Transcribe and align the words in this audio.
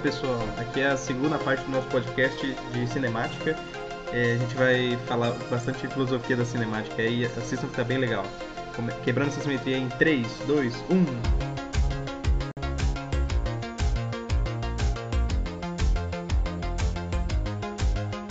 pessoal, 0.00 0.38
aqui 0.56 0.80
é 0.80 0.88
a 0.88 0.96
segunda 0.96 1.38
parte 1.38 1.62
do 1.64 1.70
nosso 1.70 1.86
podcast 1.88 2.56
de 2.72 2.86
cinemática. 2.88 3.56
É, 4.12 4.34
a 4.34 4.38
gente 4.38 4.54
vai 4.54 4.98
falar 5.06 5.32
bastante 5.50 5.86
de 5.86 5.92
filosofia 5.92 6.36
da 6.36 6.44
cinemática 6.44 7.02
aí, 7.02 7.24
assistam 7.26 7.68
que 7.68 7.76
tá 7.76 7.84
bem 7.84 7.98
legal. 7.98 8.24
Quebrando 9.04 9.28
essa 9.28 9.42
simetria 9.42 9.76
em 9.76 9.88
3, 9.90 10.26
2, 10.46 10.74
1. 10.90 11.39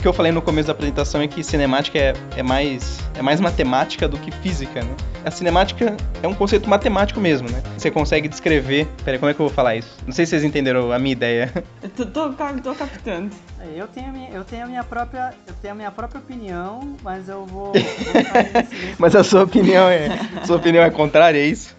Que 0.01 0.07
eu 0.07 0.13
falei 0.13 0.31
no 0.31 0.41
começo 0.41 0.67
da 0.67 0.73
apresentação 0.73 1.21
é 1.21 1.27
que 1.27 1.43
cinemática 1.43 1.97
é, 1.97 2.13
é, 2.37 2.43
mais, 2.43 2.99
é 3.15 3.21
mais 3.21 3.39
matemática 3.39 4.07
do 4.07 4.17
que 4.17 4.31
física, 4.31 4.81
né? 4.81 4.95
A 5.25 5.31
cinemática 5.31 5.95
é 6.23 6.27
um 6.27 6.33
conceito 6.33 6.69
matemático 6.69 7.19
mesmo, 7.19 7.49
né? 7.49 7.61
Você 7.77 7.91
consegue 7.91 8.27
descrever. 8.27 8.87
Peraí, 9.03 9.19
como 9.19 9.29
é 9.29 9.33
que 9.33 9.39
eu 9.39 9.47
vou 9.47 9.53
falar 9.53 9.75
isso? 9.75 9.89
Não 10.05 10.13
sei 10.13 10.25
se 10.25 10.31
vocês 10.31 10.43
entenderam 10.43 10.91
a 10.91 10.99
minha 10.99 11.11
ideia. 11.11 11.51
Eu 11.81 11.89
tô, 11.89 12.05
tô, 12.05 12.33
tô 12.61 12.75
captando. 12.75 13.29
Eu 13.75 13.87
tenho, 13.87 14.09
a 14.09 14.11
minha, 14.11 14.29
eu 14.29 14.43
tenho 14.43 14.63
a 14.65 14.67
minha 14.67 14.83
própria. 14.83 15.33
Eu 15.47 15.53
tenho 15.61 15.73
a 15.73 15.75
minha 15.75 15.91
própria 15.91 16.19
opinião, 16.19 16.95
mas 17.03 17.27
eu 17.27 17.45
vou. 17.45 17.73
vou 17.73 17.73
mas 18.97 19.15
a 19.15 19.23
sua 19.23 19.43
opinião 19.43 19.89
é. 19.89 20.09
sua 20.45 20.57
opinião 20.57 20.83
é 20.83 20.89
contrária, 20.89 21.37
é 21.37 21.45
isso? 21.45 21.75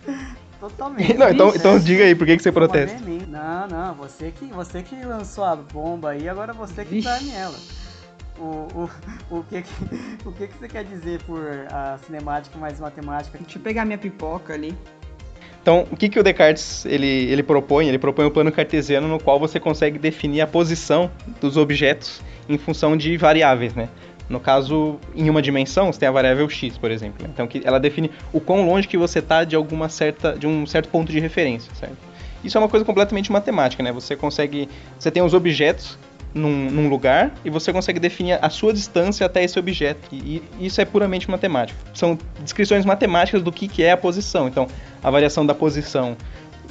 Totalmente. 0.58 1.14
Não, 1.14 1.28
então, 1.30 1.54
então 1.54 1.78
diga 1.78 2.04
aí, 2.04 2.14
por 2.14 2.26
que, 2.26 2.36
que 2.36 2.42
você 2.42 2.52
protesta? 2.52 2.98
Não, 3.28 3.66
não, 3.66 3.94
você 3.94 4.30
que, 4.30 4.46
você 4.46 4.82
que 4.82 4.94
lançou 5.04 5.44
a 5.44 5.56
bomba 5.56 6.10
aí, 6.10 6.28
agora 6.28 6.52
você 6.52 6.84
que 6.84 7.02
tá 7.02 7.18
nela 7.20 7.56
o, 8.40 8.66
o, 8.74 9.38
o, 9.38 9.44
que, 9.44 9.62
o 10.24 10.32
que, 10.32 10.46
que 10.48 10.58
você 10.58 10.68
quer 10.68 10.84
dizer 10.84 11.22
por 11.22 11.40
a 11.70 11.98
cinemática 11.98 12.58
mais 12.58 12.80
matemática? 12.80 13.38
Deixa 13.38 13.58
eu 13.58 13.62
pegar 13.62 13.84
minha 13.84 13.98
pipoca 13.98 14.54
ali. 14.54 14.74
Então, 15.62 15.86
o 15.90 15.96
que, 15.96 16.08
que 16.08 16.18
o 16.18 16.22
Descartes 16.22 16.86
ele, 16.86 17.06
ele 17.06 17.42
propõe? 17.42 17.86
Ele 17.86 17.98
propõe 17.98 18.24
o 18.24 18.30
plano 18.30 18.50
cartesiano 18.50 19.06
no 19.06 19.20
qual 19.20 19.38
você 19.38 19.60
consegue 19.60 19.98
definir 19.98 20.40
a 20.40 20.46
posição 20.46 21.10
dos 21.38 21.58
objetos 21.58 22.22
em 22.48 22.56
função 22.56 22.96
de 22.96 23.16
variáveis, 23.18 23.74
né? 23.74 23.88
No 24.26 24.40
caso, 24.40 24.98
em 25.14 25.28
uma 25.28 25.42
dimensão, 25.42 25.92
você 25.92 26.00
tem 26.00 26.08
a 26.08 26.12
variável 26.12 26.48
x, 26.48 26.78
por 26.78 26.90
exemplo. 26.90 27.22
Né? 27.22 27.30
Então, 27.34 27.46
que 27.46 27.60
ela 27.64 27.80
define 27.80 28.10
o 28.32 28.40
quão 28.40 28.64
longe 28.64 28.86
que 28.86 28.96
você 28.96 29.18
está 29.18 29.44
de 29.44 29.56
alguma 29.56 29.88
certa, 29.88 30.32
de 30.32 30.46
um 30.46 30.64
certo 30.66 30.88
ponto 30.88 31.10
de 31.10 31.18
referência, 31.18 31.74
certo? 31.74 31.96
Isso 32.42 32.56
é 32.56 32.60
uma 32.60 32.68
coisa 32.68 32.86
completamente 32.86 33.30
matemática, 33.30 33.82
né? 33.82 33.92
Você 33.92 34.16
consegue, 34.16 34.68
você 34.98 35.10
tem 35.10 35.22
os 35.22 35.34
objetos 35.34 35.98
num, 36.34 36.70
num, 36.70 36.88
lugar 36.88 37.32
e 37.44 37.50
você 37.50 37.72
consegue 37.72 37.98
definir 37.98 38.38
a 38.40 38.48
sua 38.50 38.72
distância 38.72 39.26
até 39.26 39.42
esse 39.42 39.58
objeto. 39.58 40.08
E, 40.12 40.42
e 40.58 40.66
isso 40.66 40.80
é 40.80 40.84
puramente 40.84 41.30
matemático. 41.30 41.78
São 41.94 42.18
descrições 42.42 42.84
matemáticas 42.84 43.42
do 43.42 43.52
que, 43.52 43.68
que 43.68 43.82
é 43.82 43.92
a 43.92 43.96
posição. 43.96 44.48
Então, 44.48 44.66
a 45.02 45.10
variação 45.10 45.44
da 45.44 45.54
posição 45.54 46.16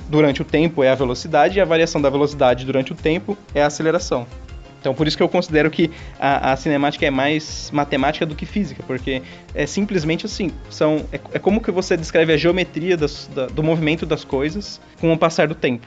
durante 0.07 0.41
o 0.41 0.45
tempo 0.45 0.83
é 0.83 0.89
a 0.89 0.95
velocidade 0.95 1.57
e 1.57 1.61
a 1.61 1.65
variação 1.65 2.01
da 2.01 2.09
velocidade 2.09 2.65
durante 2.65 2.91
o 2.91 2.95
tempo 2.95 3.37
é 3.53 3.61
a 3.61 3.67
aceleração. 3.67 4.25
Então, 4.79 4.93
por 4.93 5.07
isso 5.07 5.17
que 5.17 5.23
eu 5.23 5.27
considero 5.27 5.69
que 5.69 5.91
a, 6.17 6.53
a 6.53 6.55
cinemática 6.55 7.05
é 7.05 7.09
mais 7.09 7.69
matemática 7.73 8.25
do 8.25 8.33
que 8.33 8.45
física, 8.45 8.81
porque 8.87 9.21
é 9.53 9.65
simplesmente 9.65 10.25
assim, 10.25 10.51
são, 10.69 11.05
é, 11.11 11.19
é 11.33 11.39
como 11.39 11.61
que 11.61 11.69
você 11.69 11.97
descreve 11.97 12.31
a 12.31 12.37
geometria 12.37 12.95
das, 12.95 13.29
da, 13.35 13.47
do 13.47 13.61
movimento 13.61 14.05
das 14.05 14.23
coisas 14.23 14.79
com 14.99 15.11
o 15.11 15.17
passar 15.17 15.47
do 15.47 15.55
tempo. 15.55 15.85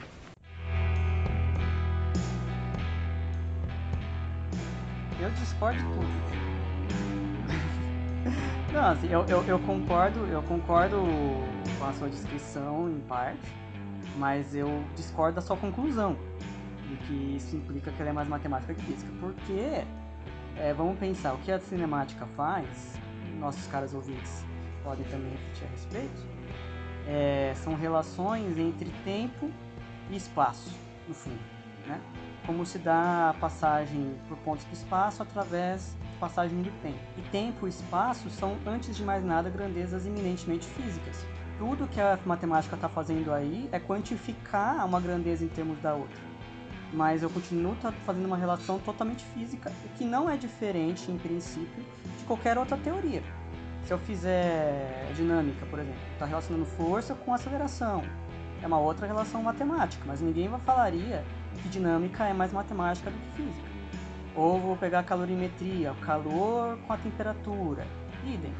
Não, 8.73 8.91
assim, 8.91 9.07
eu, 9.07 9.25
eu, 9.27 9.43
eu, 9.45 9.59
concordo, 9.59 10.19
eu 10.27 10.41
concordo 10.43 10.97
com 11.79 11.85
a 11.85 11.93
sua 11.93 12.09
descrição 12.09 12.89
em 12.89 12.99
parte, 13.01 13.47
mas 14.17 14.55
eu 14.55 14.83
discordo 14.95 15.35
da 15.35 15.41
sua 15.41 15.55
conclusão 15.55 16.17
de 16.89 16.95
que 17.05 17.35
isso 17.37 17.55
implica 17.55 17.91
que 17.91 18.01
ela 18.01 18.09
é 18.09 18.13
mais 18.13 18.27
matemática 18.27 18.73
que 18.73 18.81
física. 18.81 19.11
Porque, 19.19 19.83
é, 20.57 20.73
vamos 20.73 20.97
pensar, 20.97 21.33
o 21.33 21.37
que 21.39 21.51
a 21.51 21.59
cinemática 21.59 22.25
faz, 22.35 22.99
nossos 23.39 23.65
caras 23.67 23.93
ouvintes 23.93 24.43
podem 24.83 25.05
também 25.05 25.31
refletir 25.31 25.65
a 25.65 25.71
respeito, 25.71 26.25
é, 27.07 27.53
são 27.55 27.75
relações 27.75 28.57
entre 28.57 28.89
tempo 29.03 29.49
e 30.09 30.15
espaço, 30.15 30.71
no 31.07 31.13
fundo, 31.13 31.39
né? 31.87 31.99
Como 32.45 32.65
se 32.65 32.77
dá 32.77 33.29
a 33.29 33.33
passagem 33.33 34.15
por 34.27 34.37
pontos 34.39 34.65
do 34.65 34.73
espaço 34.73 35.23
através 35.23 35.95
da 36.13 36.19
passagem 36.19 36.61
do 36.61 36.71
tempo. 36.81 36.99
E 37.17 37.21
tempo 37.29 37.65
e 37.65 37.69
espaço 37.69 38.29
são, 38.29 38.57
antes 38.65 38.95
de 38.95 39.03
mais 39.03 39.23
nada, 39.23 39.49
grandezas 39.49 40.05
eminentemente 40.05 40.67
físicas. 40.67 41.25
Tudo 41.57 41.87
que 41.87 42.01
a 42.01 42.19
matemática 42.25 42.75
está 42.75 42.89
fazendo 42.89 43.33
aí 43.33 43.69
é 43.71 43.79
quantificar 43.79 44.85
uma 44.85 44.99
grandeza 44.99 45.45
em 45.45 45.47
termos 45.47 45.79
da 45.79 45.93
outra. 45.93 46.21
Mas 46.91 47.23
eu 47.23 47.29
continuo 47.29 47.75
fazendo 48.05 48.25
uma 48.25 48.37
relação 48.37 48.77
totalmente 48.79 49.23
física, 49.25 49.71
o 49.85 49.89
que 49.97 50.03
não 50.03 50.29
é 50.29 50.37
diferente, 50.37 51.11
em 51.11 51.17
princípio, 51.17 51.83
de 52.19 52.25
qualquer 52.25 52.57
outra 52.57 52.77
teoria. 52.77 53.23
Se 53.85 53.91
eu 53.91 53.97
fizer 53.97 55.11
dinâmica, 55.15 55.65
por 55.65 55.79
exemplo, 55.79 55.99
está 56.13 56.25
relacionando 56.25 56.65
força 56.65 57.15
com 57.15 57.33
aceleração. 57.33 58.03
É 58.61 58.67
uma 58.67 58.79
outra 58.79 59.05
relação 59.05 59.43
matemática, 59.43 60.03
mas 60.05 60.21
ninguém 60.21 60.49
falaria 60.65 61.23
que 61.61 61.69
dinâmica 61.69 62.25
é 62.25 62.33
mais 62.33 62.51
matemática 62.51 63.09
do 63.09 63.17
que 63.17 63.43
física. 63.43 63.69
Ou 64.35 64.59
vou 64.59 64.75
pegar 64.75 64.99
a 64.99 65.03
calorimetria, 65.03 65.91
o 65.91 65.95
calor 65.95 66.77
com 66.87 66.93
a 66.93 66.97
temperatura, 66.97 67.85
idem. 68.25 68.53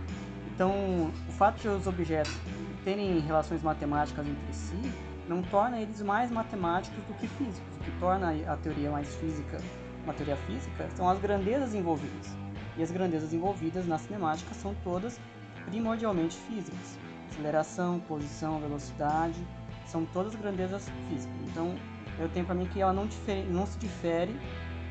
Então, 0.54 1.12
o 1.28 1.32
fato 1.32 1.60
de 1.60 1.68
os 1.68 1.88
objetos 1.88 2.38
terem 2.84 3.20
relações 3.20 3.64
matemáticas 3.64 4.28
entre 4.28 4.54
si 4.54 4.92
não 5.28 5.42
torna 5.42 5.80
eles 5.80 6.02
mais 6.02 6.30
matemáticos 6.30 7.04
do 7.06 7.14
que 7.16 7.28
físicos. 7.28 7.76
O 7.78 7.84
que 7.84 7.92
torna 8.00 8.36
a 8.48 8.58
teoria 8.58 8.92
mais 8.92 9.16
física 9.16 9.58
uma 10.04 10.14
teoria 10.14 10.36
física 10.36 10.90
são 10.96 11.10
as 11.10 11.20
grandezas 11.20 11.74
envolvidas. 11.74 12.36
E 12.78 12.84
as 12.84 12.92
grandezas 12.92 13.34
envolvidas 13.34 13.88
na 13.88 13.98
cinemática 13.98 14.54
são 14.54 14.76
todas 14.84 15.20
primordialmente 15.66 16.36
físicas. 16.38 17.00
Aceleração, 17.32 18.00
posição, 18.02 18.60
velocidade, 18.60 19.42
são 19.86 20.06
todas 20.06 20.36
grandezas 20.36 20.90
físicas. 21.08 21.36
Então, 21.50 21.74
eu 22.20 22.30
tenho 22.30 22.46
para 22.46 22.56
mim 22.56 22.66
que 22.66 22.82
ela 22.82 22.94
não, 22.94 23.08
difere, 23.08 23.44
não 23.44 23.66
se 23.66 23.78
difere 23.78 24.36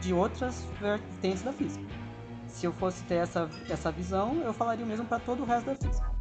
de 0.01 0.13
outras 0.13 0.67
vertentes 0.81 1.43
da 1.43 1.53
física. 1.53 1.85
Se 2.47 2.67
eu 2.67 2.73
fosse 2.73 3.03
ter 3.05 3.17
essa, 3.17 3.49
essa 3.71 3.91
visão, 3.91 4.43
eu 4.45 4.53
falaria 4.53 4.85
o 4.85 4.89
mesmo 4.89 5.05
para 5.05 5.19
todo 5.19 5.43
o 5.43 5.47
resto 5.47 5.67
da 5.67 5.75
física. 5.75 6.13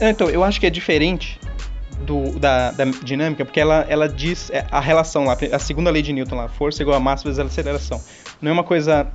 Então, 0.00 0.30
eu 0.30 0.42
acho 0.44 0.60
que 0.60 0.66
é 0.66 0.70
diferente 0.70 1.38
do, 2.00 2.38
da, 2.38 2.70
da, 2.70 2.84
dinâmica, 2.84 3.44
porque 3.44 3.60
ela, 3.60 3.84
ela 3.88 4.08
diz 4.08 4.50
é, 4.50 4.66
a 4.70 4.80
relação 4.80 5.24
lá, 5.24 5.36
a 5.52 5.58
segunda 5.58 5.90
lei 5.90 6.02
de 6.02 6.12
Newton 6.12 6.36
lá, 6.36 6.48
força 6.48 6.82
igual 6.82 6.96
a 6.96 7.00
massa 7.00 7.24
vezes 7.24 7.38
a 7.38 7.44
aceleração. 7.44 8.00
Não 8.40 8.50
é 8.50 8.52
uma 8.52 8.64
coisa 8.64 9.10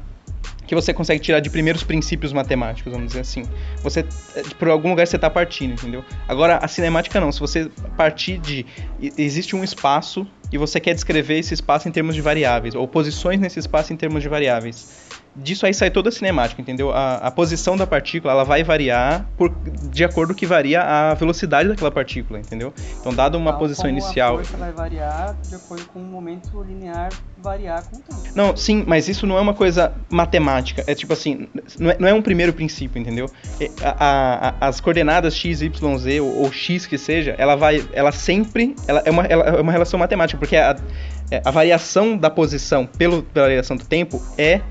que 0.67 0.75
você 0.75 0.93
consegue 0.93 1.19
tirar 1.19 1.39
de 1.39 1.49
primeiros 1.49 1.83
princípios 1.83 2.33
matemáticos, 2.33 2.91
vamos 2.91 3.07
dizer 3.07 3.21
assim. 3.21 3.43
Você, 3.83 4.01
eh, 4.35 4.43
por 4.57 4.69
algum 4.69 4.89
lugar 4.89 5.05
você 5.05 5.15
está 5.15 5.29
partindo, 5.29 5.73
entendeu? 5.73 6.03
Agora, 6.27 6.57
a 6.57 6.67
cinemática 6.67 7.19
não. 7.19 7.31
Se 7.31 7.39
você 7.39 7.69
partir 7.97 8.37
de. 8.37 8.65
Existe 9.17 9.55
um 9.55 9.63
espaço 9.63 10.27
e 10.51 10.57
você 10.57 10.79
quer 10.79 10.93
descrever 10.93 11.39
esse 11.39 11.53
espaço 11.53 11.87
em 11.87 11.91
termos 11.91 12.15
de 12.15 12.21
variáveis, 12.21 12.75
ou 12.75 12.87
posições 12.87 13.39
nesse 13.39 13.59
espaço 13.59 13.93
em 13.93 13.97
termos 13.97 14.21
de 14.21 14.29
variáveis 14.29 15.05
disso 15.35 15.65
aí 15.65 15.73
sai 15.73 15.91
toda 15.91 16.09
a 16.09 16.11
cinemática, 16.11 16.61
entendeu? 16.61 16.91
A, 16.91 17.15
a, 17.17 17.31
posição 17.31 17.75
da 17.75 17.85
partícula 17.85 18.33
ela 18.33 18.43
vai 18.43 18.63
variar 18.63 19.27
por, 19.37 19.49
de 19.89 20.03
acordo 20.03 20.33
com 20.33 20.39
que 20.39 20.45
varia 20.45 20.81
a 20.81 21.13
velocidade 21.13 21.67
daquela 21.67 21.91
partícula, 21.91 22.39
entendeu? 22.39 22.73
Então, 22.99 23.13
dado 23.13 23.37
uma 23.37 23.57
posição 23.57 23.89
inicial. 23.89 24.35
A 24.35 24.37
força 24.37 24.57
vai 24.57 24.71
variar 24.71 25.35
de 25.41 25.55
acordo 25.55 25.85
com 25.87 25.99
o 25.99 26.03
momento 26.03 26.63
linear 26.63 27.09
variar 27.45 27.83
com 27.83 27.97
o 27.97 27.99
tempo. 27.99 28.35
Não, 28.35 28.57
sim, 28.57 28.83
mas 28.87 29.07
isso 29.07 29.27
não 29.27 29.37
é 29.37 29.41
uma 29.41 29.53
coisa 29.53 29.93
matemática. 30.09 30.83
É 30.87 30.95
tipo 30.95 31.13
assim, 31.13 31.47
não 31.79 31.91
é, 31.91 31.97
não 31.99 32.07
é 32.07 32.13
um 32.13 32.21
primeiro 32.21 32.51
princípio, 32.51 32.99
entendeu? 32.99 33.29
É, 33.59 33.69
a, 33.83 34.55
a, 34.59 34.67
as 34.67 34.81
coordenadas 34.81 35.35
x, 35.35 35.61
y, 35.61 35.97
z 35.97 36.21
ou, 36.21 36.43
ou, 36.43 36.51
x 36.51 36.87
que 36.87 36.97
seja, 36.97 37.35
ela 37.37 37.55
vai, 37.55 37.87
ela 37.93 38.11
sempre, 38.11 38.75
ela 38.87 39.03
é 39.05 39.11
uma, 39.11 39.25
ela 39.25 39.43
é 39.43 39.61
uma 39.61 39.71
relação 39.71 39.99
matemática, 39.99 40.39
porque 40.39 40.55
a, 40.55 40.75
a 41.43 41.51
variação 41.51 42.17
da 42.17 42.29
posição 42.29 42.85
pelo, 42.85 43.21
pela 43.21 43.45
variação 43.45 43.77
do 43.77 43.85
tempo 43.85 44.21
é 44.37 44.61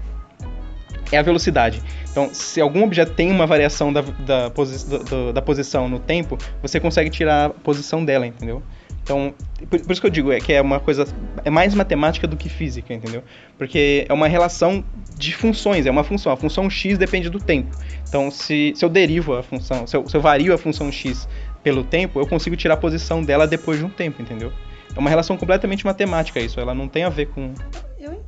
é 1.15 1.19
a 1.19 1.23
velocidade. 1.23 1.83
Então, 2.11 2.31
se 2.33 2.61
algum 2.61 2.83
objeto 2.85 3.13
tem 3.13 3.31
uma 3.31 3.47
variação 3.47 3.93
da, 3.93 4.01
da, 4.01 4.51
posi 4.51 4.87
da, 4.89 5.33
da 5.33 5.43
posição 5.43 5.89
no 5.89 5.99
tempo, 5.99 6.39
você 6.63 6.79
consegue 6.79 7.11
tirar 7.11 7.47
a 7.47 7.51
posição 7.51 8.05
dela, 8.05 8.27
entendeu? 8.27 8.63
Então, 9.05 9.35
por, 9.69 9.79
por, 9.81 9.93
isso 9.93 10.01
que 10.01 10.07
eu 10.07 10.11
digo 10.11 10.33
é 10.33 10.41
que 10.41 10.51
é 10.53 10.63
uma 10.63 10.81
coisa 10.81 11.07
é 11.45 11.51
mais 11.51 11.75
matemática 11.75 12.27
do 12.27 12.39
que 12.39 12.49
física, 12.49 12.93
entendeu? 12.95 13.23
Porque 13.59 14.07
é 14.09 14.13
uma 14.13 14.27
relação 14.27 14.83
de 15.17 15.35
funções, 15.35 15.85
é 15.85 15.91
uma 15.91 16.03
função. 16.03 16.33
A 16.33 16.37
função 16.37 16.71
x 16.71 16.97
depende 16.97 17.29
do 17.29 17.39
tempo. 17.39 17.71
Então, 18.09 18.31
se, 18.31 18.73
se 18.75 18.83
eu 18.83 18.89
derivo 18.89 19.35
a 19.35 19.43
função, 19.43 19.87
se 19.87 19.95
eu, 19.95 20.09
se 20.09 20.17
eu 20.17 20.23
vario 20.23 20.55
a 20.55 20.59
função 20.59 20.91
x 20.91 21.29
pelo 21.63 21.85
tempo, 21.85 22.19
eu 22.19 22.27
consigo 22.27 22.57
tirar 22.57 22.75
a 22.75 22.77
posição 22.79 23.23
dela 23.23 23.47
depois 23.47 23.79
de 23.79 23.85
um 23.85 23.91
tempo, 23.91 24.23
entendeu? 24.23 24.51
É 24.97 24.99
uma 24.99 25.11
relação 25.11 25.37
completamente 25.37 25.85
matemática 25.85 26.41
isso, 26.41 26.59
ela 26.59 26.75
não 26.75 26.89
tem 26.89 27.05
a 27.05 27.09
ver 27.09 27.27
com 27.27 27.53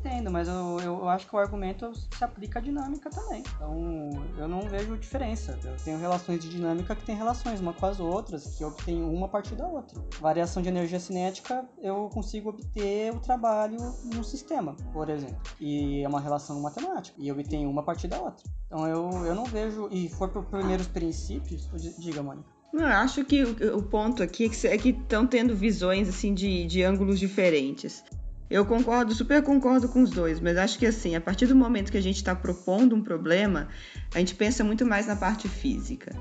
entendo, 0.06 0.30
mas 0.30 0.48
eu, 0.48 0.78
eu, 0.80 0.98
eu, 1.00 1.08
acho 1.08 1.26
que 1.26 1.34
o 1.34 1.38
argumento 1.38 1.92
se 1.94 2.24
aplica 2.24 2.58
à 2.58 2.62
dinâmica 2.62 3.10
também. 3.10 3.42
Então, 3.54 4.10
eu 4.38 4.48
não 4.48 4.60
vejo 4.62 4.96
diferença. 4.96 5.58
Eu 5.64 5.76
tenho 5.76 5.98
relações 5.98 6.40
de 6.40 6.48
dinâmica 6.48 6.94
que 6.94 7.04
têm 7.04 7.16
relações 7.16 7.60
uma 7.60 7.72
com 7.72 7.86
as 7.86 8.00
outras, 8.00 8.56
que 8.56 8.64
obtenho 8.64 9.10
uma 9.10 9.26
a 9.26 9.28
partir 9.28 9.56
da 9.56 9.66
outra. 9.66 10.00
Variação 10.20 10.62
de 10.62 10.68
energia 10.68 11.00
cinética, 11.00 11.68
eu 11.82 12.08
consigo 12.12 12.50
obter 12.50 13.12
o 13.12 13.18
trabalho 13.18 13.78
no 14.14 14.22
sistema, 14.22 14.74
por 14.92 15.08
exemplo. 15.10 15.40
E 15.60 16.02
é 16.02 16.08
uma 16.08 16.20
relação 16.20 16.60
matemática. 16.60 17.16
E 17.20 17.30
obtenho 17.30 17.68
uma 17.68 17.80
a 17.80 17.84
partir 17.84 18.08
da 18.08 18.20
outra. 18.20 18.44
Então, 18.66 18.86
eu, 18.86 19.26
eu 19.26 19.34
não 19.34 19.44
vejo... 19.44 19.88
E 19.90 20.08
for 20.08 20.28
por 20.28 20.44
primeiros 20.44 20.86
princípios... 20.86 21.68
Diga, 21.98 22.22
Mônica. 22.22 22.56
Não, 22.72 22.84
acho 22.84 23.24
que 23.24 23.42
o, 23.42 23.78
o 23.78 23.82
ponto 23.82 24.22
aqui 24.22 24.50
é 24.64 24.76
que 24.76 24.90
estão 24.90 25.26
tendo 25.26 25.56
visões 25.56 26.08
assim 26.08 26.34
de, 26.34 26.66
de 26.66 26.82
ângulos 26.82 27.18
diferentes. 27.18 28.04
Eu 28.48 28.64
concordo, 28.64 29.12
super 29.12 29.42
concordo 29.42 29.88
com 29.88 30.02
os 30.02 30.10
dois, 30.10 30.38
mas 30.38 30.56
acho 30.56 30.78
que 30.78 30.86
assim, 30.86 31.16
a 31.16 31.20
partir 31.20 31.46
do 31.46 31.56
momento 31.56 31.90
que 31.90 31.98
a 31.98 32.02
gente 32.02 32.16
está 32.16 32.34
propondo 32.34 32.94
um 32.94 33.02
problema, 33.02 33.68
a 34.14 34.18
gente 34.18 34.36
pensa 34.36 34.62
muito 34.62 34.86
mais 34.86 35.06
na 35.06 35.16
parte 35.16 35.48
física. 35.48 36.14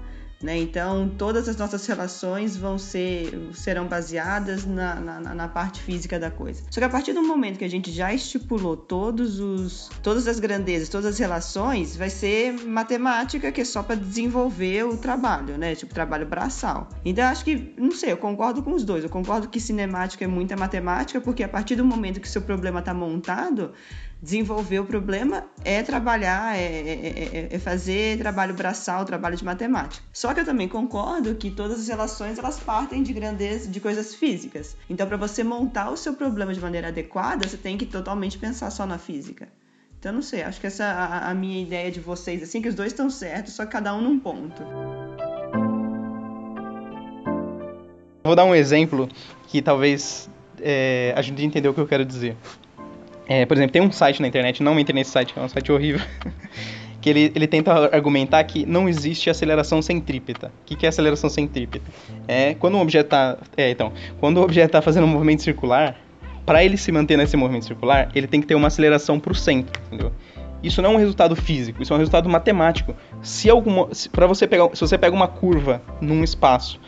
Né? 0.45 0.59
Então, 0.59 1.09
todas 1.17 1.49
as 1.49 1.57
nossas 1.57 1.83
relações 1.87 2.55
vão 2.55 2.77
ser, 2.77 3.49
serão 3.53 3.87
baseadas 3.87 4.63
na, 4.63 4.93
na, 4.95 5.33
na, 5.33 5.47
parte 5.47 5.81
física 5.81 6.19
da 6.19 6.29
coisa. 6.29 6.61
Só 6.69 6.79
que 6.79 6.85
a 6.85 6.89
partir 6.89 7.13
do 7.13 7.23
momento 7.23 7.57
que 7.57 7.65
a 7.65 7.69
gente 7.69 7.91
já 7.91 8.13
estipulou 8.13 8.77
todos 8.77 9.39
os, 9.39 9.89
todas 10.03 10.27
as 10.27 10.39
grandezas, 10.39 10.87
todas 10.87 11.07
as 11.07 11.17
relações, 11.17 11.95
vai 11.95 12.11
ser 12.11 12.53
matemática 12.63 13.51
que 13.51 13.61
é 13.61 13.65
só 13.65 13.81
para 13.81 13.95
desenvolver 13.95 14.83
o 14.85 14.95
trabalho, 14.97 15.57
né? 15.57 15.73
Tipo, 15.73 15.95
trabalho 15.95 16.27
braçal. 16.27 16.89
Então, 17.03 17.25
acho 17.25 17.43
que, 17.43 17.73
não 17.75 17.91
sei, 17.91 18.11
eu 18.11 18.17
concordo 18.17 18.61
com 18.61 18.71
os 18.71 18.83
dois. 18.83 19.03
Eu 19.03 19.09
concordo 19.09 19.47
que 19.49 19.59
cinemática 19.59 20.25
é 20.25 20.27
muita 20.27 20.55
matemática, 20.55 21.19
porque 21.19 21.41
a 21.41 21.49
partir 21.49 21.75
do 21.75 21.83
momento 21.83 22.21
que 22.21 22.29
seu 22.29 22.43
problema 22.43 22.81
está 22.81 22.93
montado, 22.93 23.73
desenvolver 24.21 24.79
o 24.79 24.85
problema 24.85 25.45
é 25.63 25.83
trabalhar, 25.83 26.57
é, 26.57 26.63
é, 26.63 27.49
é, 27.51 27.59
fazer 27.59 28.17
trabalho 28.17 28.53
braçal, 28.53 29.05
trabalho 29.05 29.35
de 29.35 29.45
matemática. 29.45 30.03
Só 30.11 30.33
que 30.33 30.39
eu 30.39 30.45
também 30.45 30.67
concordo 30.67 31.35
que 31.35 31.51
todas 31.51 31.79
as 31.79 31.87
relações 31.87 32.39
elas 32.39 32.59
partem 32.59 33.03
de 33.03 33.13
grandeza, 33.13 33.69
de 33.69 33.79
coisas 33.79 34.15
físicas. 34.15 34.75
Então, 34.89 35.07
para 35.07 35.17
você 35.17 35.43
montar 35.43 35.91
o 35.91 35.97
seu 35.97 36.13
problema 36.13 36.53
de 36.53 36.59
maneira 36.59 36.87
adequada, 36.87 37.47
você 37.47 37.57
tem 37.57 37.77
que 37.77 37.85
totalmente 37.85 38.37
pensar 38.37 38.71
só 38.71 38.85
na 38.85 38.97
física. 38.97 39.47
Então, 39.99 40.13
não 40.13 40.21
sei, 40.21 40.43
acho 40.43 40.59
que 40.59 40.67
essa 40.67 40.85
a, 40.85 41.31
a 41.31 41.33
minha 41.33 41.61
ideia 41.61 41.91
de 41.91 41.99
vocês, 41.99 42.41
assim, 42.43 42.61
que 42.61 42.69
os 42.69 42.75
dois 42.75 42.91
estão 42.91 43.09
certos, 43.09 43.53
só 43.53 43.65
cada 43.65 43.93
um 43.95 44.01
num 44.01 44.19
ponto. 44.19 44.63
Vou 48.23 48.35
dar 48.35 48.45
um 48.45 48.55
exemplo 48.55 49.07
que 49.47 49.61
talvez 49.61 50.29
é, 50.59 51.13
a 51.15 51.21
entender 51.21 51.67
o 51.69 51.73
que 51.73 51.79
eu 51.79 51.87
quero 51.87 52.03
dizer. 52.03 52.35
É, 53.27 53.45
por 53.45 53.57
exemplo, 53.57 53.73
tem 53.73 53.81
um 53.81 53.91
site 53.91 54.21
na 54.21 54.27
internet, 54.27 54.61
não 54.61 54.79
entre 54.79 54.93
nesse 54.93 55.11
site, 55.11 55.33
é 55.35 55.41
um 55.41 55.49
site 55.49 55.71
horrível, 55.71 56.01
que 57.01 57.09
ele, 57.09 57.31
ele 57.35 57.47
tenta 57.47 57.71
argumentar 57.95 58.43
que 58.43 58.65
não 58.65 58.87
existe 58.87 59.29
aceleração 59.29 59.81
centrípeta. 59.81 60.47
O 60.47 60.65
que, 60.65 60.75
que 60.75 60.85
é 60.85 60.89
aceleração 60.89 61.29
centrípeta? 61.29 61.85
É 62.27 62.53
quando 62.55 62.75
um 62.75 62.81
objeto 62.81 63.07
está, 63.07 63.37
é, 63.57 63.69
então, 63.69 63.91
quando 64.19 64.37
o 64.37 64.41
objeto 64.43 64.67
está 64.67 64.81
fazendo 64.81 65.05
um 65.05 65.09
movimento 65.09 65.41
circular, 65.41 65.95
para 66.45 66.63
ele 66.63 66.77
se 66.77 66.91
manter 66.91 67.17
nesse 67.17 67.35
movimento 67.35 67.65
circular, 67.65 68.09
ele 68.13 68.27
tem 68.27 68.39
que 68.39 68.47
ter 68.47 68.55
uma 68.55 68.67
aceleração 68.67 69.19
para 69.19 69.31
o 69.31 69.35
centro, 69.35 69.81
entendeu? 69.87 70.11
Isso 70.61 70.81
não 70.81 70.91
é 70.91 70.93
um 70.93 70.97
resultado 70.97 71.35
físico, 71.35 71.81
isso 71.81 71.93
é 71.93 71.95
um 71.95 71.99
resultado 71.99 72.29
matemático. 72.29 72.95
Se 73.21 73.49
alguma, 73.49 73.89
para 74.11 74.25
você 74.25 74.47
pegar, 74.47 74.69
se 74.73 74.81
você 74.81 74.97
pega 74.97 75.15
uma 75.15 75.27
curva 75.27 75.81
num 76.01 76.23
espaço 76.23 76.79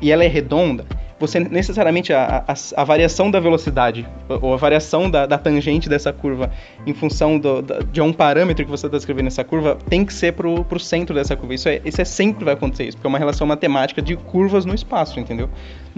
e 0.00 0.10
ela 0.10 0.24
é 0.24 0.28
redonda, 0.28 0.86
você 1.18 1.40
necessariamente 1.40 2.12
a, 2.12 2.44
a, 2.46 2.54
a, 2.76 2.84
variação 2.84 3.30
da 3.30 3.40
velocidade 3.40 4.06
ou 4.28 4.54
a 4.54 4.56
variação 4.56 5.10
da, 5.10 5.26
da 5.26 5.36
tangente 5.36 5.88
dessa 5.88 6.12
curva 6.12 6.50
em 6.86 6.94
função 6.94 7.38
do, 7.38 7.60
da, 7.60 7.80
de 7.80 8.00
um 8.00 8.12
parâmetro 8.12 8.64
que 8.64 8.70
você 8.70 8.86
está 8.86 8.96
escrevendo 8.96 9.24
nessa 9.24 9.42
curva 9.42 9.76
tem 9.88 10.04
que 10.04 10.12
ser 10.12 10.32
pro, 10.32 10.64
pro 10.64 10.78
centro 10.78 11.14
dessa 11.14 11.36
curva. 11.36 11.54
Isso 11.54 11.68
é, 11.68 11.80
isso 11.84 12.00
é 12.00 12.04
sempre 12.04 12.44
vai 12.44 12.54
acontecer 12.54 12.84
isso, 12.84 12.96
porque 12.96 13.06
é 13.06 13.10
uma 13.10 13.18
relação 13.18 13.46
matemática 13.46 14.00
de 14.00 14.16
curvas 14.16 14.64
no 14.64 14.74
espaço, 14.74 15.18
entendeu? 15.18 15.48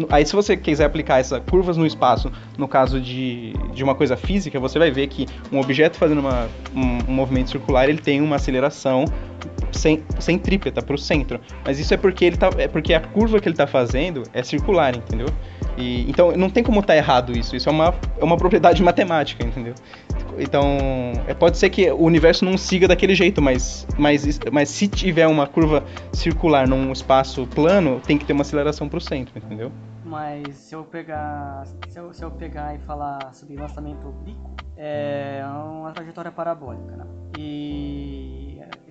Aí 0.08 0.24
se 0.24 0.34
você 0.34 0.56
quiser 0.56 0.84
aplicar 0.84 1.18
essas 1.18 1.42
curvas 1.48 1.76
no 1.76 1.86
espaço 1.86 2.32
no 2.56 2.66
caso 2.66 3.00
de, 3.00 3.52
de 3.74 3.84
uma 3.84 3.94
coisa 3.94 4.16
física, 4.16 4.58
você 4.58 4.78
vai 4.78 4.90
ver 4.90 5.06
que 5.08 5.26
um 5.52 5.60
objeto 5.60 5.96
fazendo 5.96 6.20
uma, 6.20 6.48
um, 6.74 7.10
um 7.10 7.14
movimento 7.14 7.50
circular 7.50 7.88
ele 7.88 7.98
tem 7.98 8.20
uma 8.20 8.36
aceleração 8.36 9.04
centrípeta 9.72 10.82
para 10.82 10.94
o 10.94 10.98
centro. 10.98 11.40
Mas 11.64 11.78
isso 11.78 11.92
é 11.94 11.96
porque 11.96 12.24
ele 12.24 12.36
tá, 12.36 12.50
é 12.58 12.68
porque 12.68 12.94
a 12.94 13.00
curva 13.00 13.40
que 13.40 13.48
ele 13.48 13.54
está 13.54 13.66
fazendo 13.66 14.22
é 14.32 14.42
circular, 14.42 14.96
entendeu? 14.96 15.28
E, 15.76 16.08
então 16.10 16.32
não 16.32 16.50
tem 16.50 16.62
como 16.62 16.80
estar 16.80 16.92
tá 16.92 16.96
errado 16.96 17.36
isso. 17.36 17.56
Isso 17.56 17.68
é 17.68 17.72
uma, 17.72 17.94
é 18.18 18.24
uma 18.24 18.36
propriedade 18.36 18.82
matemática, 18.82 19.44
entendeu? 19.44 19.74
Então 20.38 20.78
é, 21.26 21.34
pode 21.34 21.58
ser 21.58 21.70
que 21.70 21.90
o 21.90 22.02
universo 22.02 22.44
não 22.44 22.56
siga 22.56 22.86
daquele 22.88 23.14
jeito, 23.14 23.42
mas, 23.42 23.86
mas, 23.98 24.38
mas 24.52 24.68
se 24.68 24.88
tiver 24.88 25.26
uma 25.26 25.46
curva 25.46 25.84
circular 26.12 26.66
num 26.68 26.92
espaço 26.92 27.46
plano, 27.46 28.00
tem 28.06 28.16
que 28.16 28.24
ter 28.24 28.32
uma 28.32 28.42
aceleração 28.42 28.88
para 28.88 28.98
o 28.98 29.00
centro, 29.00 29.36
entendeu? 29.36 29.70
Mas 30.04 30.56
se 30.56 30.74
eu 30.74 30.82
pegar 30.82 31.64
se 31.88 31.98
eu, 31.98 32.12
se 32.12 32.24
eu 32.24 32.30
pegar 32.30 32.74
e 32.74 32.78
falar 32.80 33.32
sobre 33.32 33.56
lançamento 33.56 34.08
oblíquo, 34.08 34.50
é 34.76 35.42
uma 35.46 35.92
trajetória 35.92 36.32
parabólica, 36.32 36.96
né? 36.96 37.04
E 37.38 38.09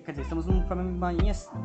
quer 0.09 0.13
dizer, 0.13 0.23
estamos 0.23 0.47
num 0.47 0.63
problema 0.63 1.13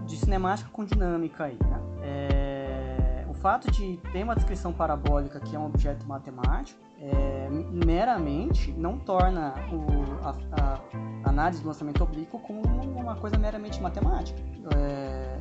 de 0.05 0.17
cinemática 0.17 0.69
com 0.71 0.85
dinâmica 0.85 1.45
aí, 1.45 1.59
né? 1.63 1.81
É, 2.03 3.25
o 3.27 3.33
fato 3.33 3.71
de 3.71 3.97
ter 4.13 4.23
uma 4.23 4.35
descrição 4.35 4.71
parabólica 4.71 5.41
que 5.41 5.57
é 5.57 5.59
um 5.59 5.65
objeto 5.65 6.07
matemático 6.07 6.79
é, 7.01 7.49
meramente 7.51 8.71
não 8.73 8.99
torna 8.99 9.55
o, 9.73 10.27
a, 10.27 10.37
a, 10.61 11.29
análise 11.31 11.63
do 11.63 11.69
lançamento 11.69 12.03
oblíquo 12.05 12.39
como 12.39 12.61
uma 12.61 13.17
coisa 13.17 13.39
meramente 13.39 13.81
matemática. 13.81 14.39
É, 14.77 15.39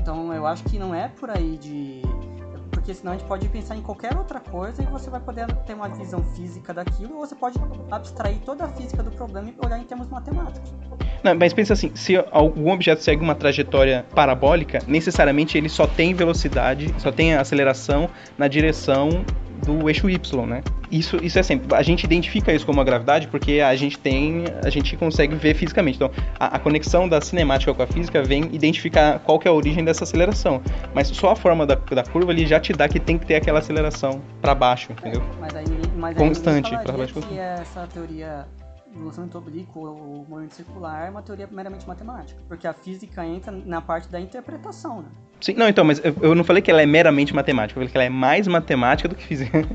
então 0.00 0.32
eu 0.32 0.46
acho 0.46 0.64
que 0.64 0.78
não 0.78 0.94
é 0.94 1.08
por 1.08 1.28
aí 1.28 1.58
de 1.58 2.00
porque 2.82 2.94
senão 2.94 3.12
a 3.12 3.16
gente 3.16 3.28
pode 3.28 3.48
pensar 3.48 3.76
em 3.76 3.80
qualquer 3.80 4.16
outra 4.16 4.40
coisa 4.40 4.82
e 4.82 4.86
você 4.86 5.08
vai 5.08 5.20
poder 5.20 5.46
ter 5.64 5.72
uma 5.72 5.88
visão 5.88 6.20
física 6.34 6.74
daquilo, 6.74 7.14
ou 7.14 7.20
você 7.20 7.34
pode 7.34 7.56
abstrair 7.88 8.40
toda 8.40 8.64
a 8.64 8.68
física 8.68 9.04
do 9.04 9.10
problema 9.12 9.50
e 9.50 9.64
olhar 9.64 9.78
em 9.78 9.84
termos 9.84 10.08
matemáticos. 10.08 10.74
Não, 11.22 11.32
mas 11.36 11.52
pensa 11.52 11.74
assim, 11.74 11.94
se 11.94 12.16
algum 12.32 12.72
objeto 12.72 13.00
segue 13.00 13.22
uma 13.22 13.36
trajetória 13.36 14.04
parabólica, 14.12 14.80
necessariamente 14.88 15.56
ele 15.56 15.68
só 15.68 15.86
tem 15.86 16.12
velocidade, 16.12 16.92
só 16.98 17.12
tem 17.12 17.34
aceleração 17.34 18.10
na 18.36 18.48
direção 18.48 19.24
do 19.64 19.88
eixo 19.88 20.08
Y, 20.08 20.46
né? 20.46 20.62
Isso, 20.90 21.16
isso 21.22 21.38
é 21.38 21.42
sempre. 21.42 21.74
A 21.74 21.82
gente 21.82 22.04
identifica 22.04 22.52
isso 22.52 22.66
como 22.66 22.80
a 22.80 22.84
gravidade 22.84 23.28
porque 23.28 23.60
a 23.60 23.74
gente 23.74 23.98
tem. 23.98 24.44
A 24.64 24.70
gente 24.70 24.96
consegue 24.96 25.34
ver 25.34 25.54
fisicamente. 25.54 25.96
Então, 25.96 26.10
a, 26.38 26.56
a, 26.56 26.58
conexão 26.58 27.08
da 27.08 27.20
cinemática 27.20 27.72
com 27.72 27.82
a 27.82 27.86
física 27.86 28.22
vem 28.22 28.44
identificar 28.52 29.18
qual 29.20 29.38
que 29.38 29.48
é 29.48 29.50
a 29.50 29.54
origem 29.54 29.84
dessa 29.84 30.04
aceleração. 30.04 30.60
Mas 30.94 31.08
só 31.08 31.30
a 31.30 31.36
forma 31.36 31.66
da, 31.66 31.74
da 31.74 32.02
curva 32.02 32.32
ali 32.32 32.46
já 32.46 32.60
te 32.60 32.72
dá 32.72 32.88
que 32.88 33.00
tem 33.00 33.16
que 33.16 33.26
ter 33.26 33.36
aquela 33.36 33.60
aceleração 33.60 34.20
para 34.40 34.54
baixo, 34.54 34.92
entendeu? 34.92 35.22
Mas 35.40 35.54
aí, 35.54 35.64
mas 35.96 36.16
Constante. 36.16 36.74
Aí 36.74 36.82
para 36.82 36.92
baixo. 36.92 37.14
Que 37.14 37.38
essa 37.38 37.86
teoria 37.86 38.46
do 38.92 39.04
lançamento 39.04 39.36
oblíquo 39.36 39.80
ou 39.80 40.26
movimento 40.28 40.54
circular 40.54 41.06
é 41.06 41.10
uma 41.10 41.22
teoria 41.22 41.48
meramente 41.50 41.86
matemática, 41.86 42.40
porque 42.48 42.66
a 42.66 42.72
física 42.72 43.24
entra 43.24 43.52
na 43.52 43.80
parte 43.80 44.08
da 44.08 44.20
interpretação, 44.20 45.02
né? 45.02 45.08
Sim, 45.40 45.54
não, 45.54 45.68
então, 45.68 45.84
mas 45.84 46.00
eu, 46.04 46.14
eu 46.20 46.34
não 46.34 46.44
falei 46.44 46.62
que 46.62 46.70
ela 46.70 46.82
é 46.82 46.86
meramente 46.86 47.34
matemática, 47.34 47.78
eu 47.78 47.82
falei 47.82 47.90
que 47.90 47.96
ela 47.96 48.04
é 48.04 48.10
mais 48.10 48.46
matemática 48.46 49.08
do 49.08 49.14
que 49.14 49.24
física. 49.24 49.66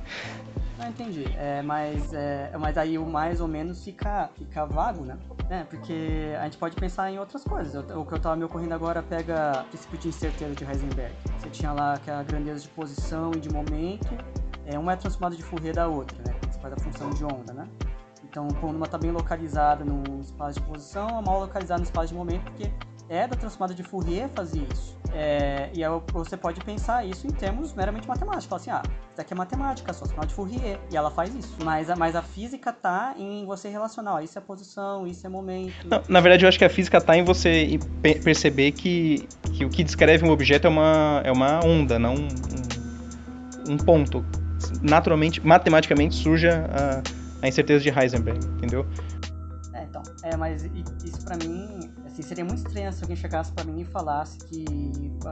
Não 0.77 0.87
entendi, 0.89 1.25
é, 1.35 1.61
mas, 1.61 2.13
é, 2.13 2.51
mas 2.57 2.77
aí 2.77 2.97
o 2.97 3.05
mais 3.05 3.41
ou 3.41 3.47
menos 3.47 3.83
fica, 3.83 4.29
fica 4.37 4.65
vago, 4.65 5.03
né? 5.03 5.17
É, 5.49 5.63
porque 5.63 6.33
a 6.39 6.43
gente 6.43 6.57
pode 6.57 6.75
pensar 6.75 7.11
em 7.11 7.17
outras 7.17 7.43
coisas. 7.43 7.75
o 7.75 8.05
que 8.05 8.13
eu 8.13 8.17
estava 8.17 8.35
me 8.35 8.43
ocorrendo 8.43 8.73
agora 8.73 9.01
pega 9.01 9.63
o 9.65 9.69
princípio 9.69 9.97
de 9.97 10.07
incerteza 10.09 10.53
de 10.53 10.63
Heisenberg. 10.63 11.13
Você 11.39 11.49
tinha 11.49 11.73
lá 11.73 11.93
aquela 11.93 12.23
grandeza 12.23 12.61
de 12.61 12.69
posição 12.69 13.31
e 13.35 13.39
de 13.39 13.49
momento, 13.49 14.07
é, 14.65 14.77
uma 14.77 14.93
é 14.93 14.95
transformada 14.95 15.35
de 15.35 15.43
Fourier 15.43 15.73
da 15.73 15.87
outra, 15.87 16.17
né? 16.25 16.35
Você 16.49 16.59
faz 16.59 16.73
a 16.73 16.77
função 16.77 17.09
de 17.09 17.23
onda, 17.25 17.53
né? 17.53 17.67
Então, 18.37 18.49
quando 18.61 18.75
uma 18.75 18.85
está 18.85 18.99
bem 18.99 19.09
localizada 19.09 19.83
no 19.83 20.21
espaço 20.21 20.59
de 20.59 20.65
posição, 20.67 21.17
a 21.17 21.21
mal 21.23 21.39
localizada 21.39 21.79
no 21.79 21.85
espaço 21.85 22.09
de 22.09 22.13
momento, 22.13 22.43
porque 22.43 22.69
é 23.09 23.27
da 23.27 23.35
transformada 23.35 23.73
de 23.73 23.81
Fourier 23.81 24.29
fazer 24.29 24.61
isso. 24.71 24.95
É, 25.11 25.71
e 25.73 25.83
aí 25.83 25.89
você 26.13 26.37
pode 26.37 26.63
pensar 26.63 27.03
isso 27.03 27.25
em 27.25 27.31
termos 27.31 27.73
meramente 27.73 28.07
matemáticos. 28.07 28.45
Falar 28.45 28.61
assim, 28.61 28.69
ah, 28.69 28.83
isso 29.11 29.19
aqui 29.19 29.33
é 29.33 29.35
matemática, 29.35 29.91
só 29.91 30.01
transformada 30.01 30.27
de 30.27 30.35
Fourier. 30.35 30.79
E 30.91 30.95
ela 30.95 31.09
faz 31.09 31.33
isso. 31.33 31.55
Mas, 31.63 31.87
mas 31.97 32.15
a 32.15 32.21
física 32.21 32.71
tá 32.71 33.15
em 33.17 33.43
você 33.43 33.69
relacionar, 33.69 34.13
ó, 34.13 34.19
isso 34.19 34.37
é 34.37 34.41
posição, 34.41 35.07
isso 35.07 35.25
é 35.25 35.29
momento. 35.31 35.87
Não, 35.87 36.03
na 36.07 36.19
verdade, 36.19 36.45
eu 36.45 36.49
acho 36.49 36.59
que 36.59 36.65
a 36.65 36.69
física 36.69 37.01
tá 37.01 37.17
em 37.17 37.23
você 37.23 37.79
perceber 38.23 38.71
que, 38.73 39.27
que 39.51 39.65
o 39.65 39.69
que 39.69 39.83
descreve 39.83 40.23
um 40.23 40.29
objeto 40.29 40.67
é 40.67 40.69
uma, 40.69 41.21
é 41.23 41.31
uma 41.31 41.65
onda, 41.65 41.97
não 41.97 42.13
um, 42.13 42.27
um 43.67 43.77
ponto. 43.77 44.23
Naturalmente, 44.83 45.43
matematicamente 45.43 46.13
surge 46.13 46.47
a, 46.49 47.01
a 47.41 47.47
incerteza 47.47 47.83
de 47.83 47.89
Heisenberg, 47.89 48.45
entendeu? 48.45 48.85
É, 49.73 49.83
então, 49.83 50.01
é, 50.23 50.35
mas 50.35 50.63
isso 51.03 51.23
para 51.23 51.37
mim 51.37 51.89
Assim, 52.17 52.29
seria 52.29 52.43
muito 52.43 52.65
estranho 52.65 52.91
se 52.91 53.03
alguém 53.03 53.15
chegasse 53.15 53.51
para 53.51 53.63
mim 53.63 53.81
e 53.81 53.85
falasse 53.85 54.39
que 54.39 54.65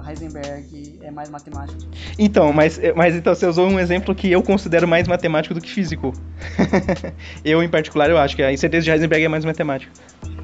Heisenberg 0.07 1.00
é 1.01 1.09
mais 1.09 1.29
matemático. 1.29 1.81
Então, 2.19 2.53
mas, 2.53 2.79
mas 2.95 3.15
então 3.15 3.33
você 3.33 3.47
usou 3.47 3.67
um 3.67 3.79
exemplo 3.79 4.13
que 4.13 4.31
eu 4.31 4.43
considero 4.43 4.88
mais 4.88 5.07
matemático 5.07 5.55
do 5.55 5.62
que 5.62 5.71
físico. 5.71 6.13
eu, 7.43 7.63
em 7.63 7.69
particular, 7.69 8.12
eu 8.12 8.19
acho 8.19 8.35
que 8.35 8.43
a 8.43 8.53
incerteza 8.53 8.83
de 8.83 8.91
Heisenberg 8.91 9.25
é 9.25 9.27
mais 9.27 9.43
matemática. 9.43 9.91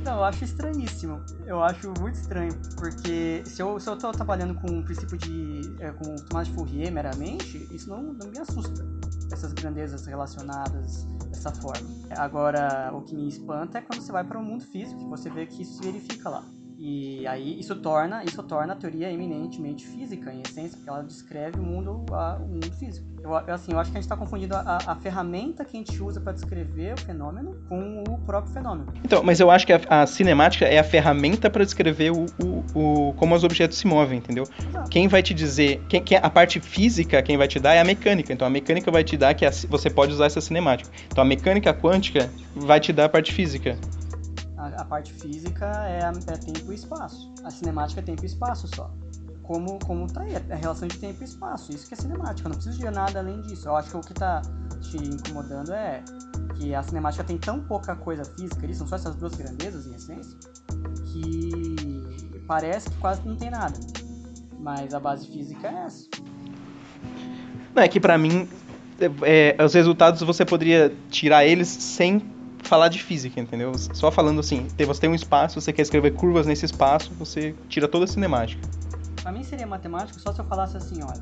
Não, 0.03 0.18
eu 0.18 0.24
acho 0.24 0.44
estranhíssimo. 0.44 1.22
Eu 1.46 1.63
acho 1.63 1.94
muito 2.00 2.15
estranho, 2.15 2.53
porque 2.75 3.44
se 3.46 3.62
eu, 3.62 3.80
se 3.80 3.88
eu 3.88 3.96
tô 3.96 4.12
trabalhando 4.12 4.56
com 4.56 4.72
um 4.72 4.82
princípio 4.82 5.20
de. 5.20 5.75
É, 5.80 5.91
com 5.91 6.15
tomada 6.15 6.50
de 6.50 6.56
Fourier 6.56 6.91
meramente, 6.91 7.68
isso 7.72 7.88
não, 7.88 8.01
não 8.01 8.27
me 8.32 8.39
assusta. 8.39 8.84
Essas 9.32 9.53
grandezas 9.53 10.08
relacionadas 10.08 11.08
dessa 11.41 11.51
forma. 11.51 11.89
Agora, 12.12 12.91
o 12.93 13.01
que 13.01 13.15
me 13.15 13.27
espanta 13.27 13.79
é 13.79 13.81
quando 13.81 14.01
você 14.01 14.12
vai 14.12 14.24
para 14.24 14.38
o 14.38 14.43
mundo 14.43 14.63
físico, 14.63 15.00
que 15.00 15.10
você 15.10 15.29
vê 15.29 15.48
que 15.48 15.63
isso 15.63 15.77
se 15.77 15.83
verifica 15.83 16.29
lá. 16.29 16.45
E 16.84 17.28
aí 17.28 17.60
isso 17.60 17.76
torna, 17.76 18.24
isso 18.24 18.42
torna 18.42 18.74
a 18.74 18.76
teoria 18.76 19.12
eminentemente 19.12 19.86
física, 19.86 20.34
em 20.34 20.42
essência, 20.42 20.78
porque 20.78 20.90
ela 20.90 21.04
descreve 21.04 21.60
o 21.60 21.62
mundo, 21.62 22.04
a, 22.12 22.38
o 22.38 22.48
mundo 22.48 22.72
físico. 22.72 23.06
Eu, 23.24 23.36
assim, 23.36 23.72
eu 23.72 23.78
acho 23.78 23.92
que 23.92 23.98
a 23.98 24.02
gente 24.02 24.10
está 24.10 24.18
confundindo 24.18 24.56
a, 24.56 24.80
a, 24.88 24.96
ferramenta 24.96 25.64
que 25.64 25.78
a 25.78 25.80
gente 25.80 26.02
usa 26.02 26.20
para 26.20 26.34
descrever 26.34 26.96
o 26.96 27.00
fenômeno 27.00 27.56
com 27.70 28.04
o 28.10 28.18
próprio 28.26 28.52
fenômeno. 28.52 28.92
Então, 29.06 29.24
mas 29.24 29.40
eu 29.40 29.52
acho 29.52 29.68
que 29.68 29.74
a, 29.74 29.80
a 29.90 30.08
cinemática 30.08 30.66
é 30.66 30.80
a 30.80 30.84
ferramenta 30.84 31.52
para 31.52 31.64
descrever 31.64 32.12
o, 32.12 32.26
o, 32.44 32.64
o, 32.74 33.14
como 33.14 33.36
os 33.36 33.44
objetos 33.44 33.78
se 33.78 33.86
movem, 33.86 34.18
entendeu? 34.18 34.46
Exato. 34.68 34.90
Quem 34.90 35.08
vai 35.08 35.22
te 35.22 35.36
dizer, 35.36 35.84
quem, 35.88 36.04
quem, 36.04 36.18
a 36.18 36.30
parte 36.32 36.60
física, 36.60 37.22
quem 37.22 37.38
vai 37.38 37.48
te 37.48 37.60
dar 37.60 37.76
é 37.76 37.80
a 37.80 37.84
mecânica. 37.84 38.34
Então 38.34 38.48
a 38.48 38.50
mecânica 38.50 38.90
vai 38.90 39.04
te 39.04 39.16
dar 39.16 39.36
que 39.36 39.46
a, 39.46 39.52
você 39.70 39.88
pode 39.88 40.14
usar 40.14 40.26
essa 40.26 40.42
cinemática. 40.42 40.90
Então 41.06 41.24
a 41.24 41.28
mecânica 41.28 41.72
quântica 41.76 42.28
vai 42.56 42.80
te 42.80 42.92
dar 42.92 43.06
a 43.06 43.10
parte 43.10 43.32
física. 43.32 43.78
A, 44.78 44.86
parte 44.86 45.13
física 45.13 45.66
é, 45.88 46.00
é, 46.00 46.38
tempo 46.38 46.72
e 46.72 46.75
espaço. 46.75 47.34
A 47.44 47.50
cinemática 47.50 48.01
é 48.01 48.04
tempo 48.04 48.24
e 48.24 48.25
espaço 48.25 48.68
só. 48.75 48.92
Como, 49.44 49.80
como 49.80 50.08
tá 50.08 50.22
aí, 50.22 50.36
a 50.36 50.56
relação 50.56 50.88
de 50.88 50.98
tempo 50.98 51.22
e 51.22 51.25
espaço. 51.25 51.72
Isso 51.74 51.88
que 51.88 51.94
é 51.94 51.98
cinemática. 51.98 52.48
Eu 52.48 52.51
não 52.51 52.56
preciso 52.58 52.80
de 52.80 52.90
nada 52.90 53.20
além 53.20 53.42
disso. 53.42 53.68
Eu 53.68 53.75
acho 53.75 53.90
que 53.90 53.98
o 53.98 54.01
que 54.01 54.13
tá 54.13 54.42
te 54.82 54.98
incomodando 54.98 55.74
é 55.74 56.04
que 56.56 56.75
a 56.75 56.84
cinemática 56.84 57.24
tem 57.24 57.38
tão 57.38 57.60
pouca 57.60 57.96
coisa 57.96 58.24
física 58.25 58.63
ali, 58.63 58.74
são 58.74 58.86
só 58.86 58.96
essas 58.96 59.16
duas 59.16 59.34
grandezas 59.36 59.88
em 59.88 59.96
essência, 59.96 60.38
que 61.06 62.42
parece 62.48 62.90
que 62.90 62.98
quase 62.98 63.28
não 63.28 63.36
tem 63.36 63.50
nada. 63.50 63.80
Mas 64.60 64.94
a 64.94 65.00
base 65.00 65.28
física 65.28 65.68
é 65.68 65.86
essa. 65.86 66.08
Não, 67.74 67.82
é 67.82 67.88
que 67.88 68.00
para 68.00 68.18
mim, 68.18 68.48
é, 69.24 69.56
os 69.63 69.74
resultados 69.74 70.22
você 70.22 70.46
poderia 70.46 70.94
tirar 71.10 71.46
eles 71.46 71.68
sem 71.68 72.20
falar 72.72 72.88
de 72.88 73.04
física, 73.04 73.38
entendeu? 73.38 73.74
Só 73.78 74.10
falando 74.10 74.40
assim, 74.40 74.66
você 74.88 75.01
tem 75.01 75.10
um 75.10 75.13
espaço, 75.13 75.60
você 75.60 75.74
quer 75.74 75.82
escrever 75.82 76.12
curvas 76.12 76.48
nesse 76.48 76.63
espaço, 76.63 77.13
você 77.16 77.54
tira 77.68 77.86
toda 77.86 78.06
a 78.06 78.08
cinemática. 78.08 78.66
Pra 79.22 79.30
mim 79.30 79.44
seria 79.44 79.68
matemático 79.68 80.18
só 80.22 80.32
se 80.32 80.40
eu 80.40 80.46
falasse 80.46 80.78
assim, 80.78 81.04
olha, 81.04 81.20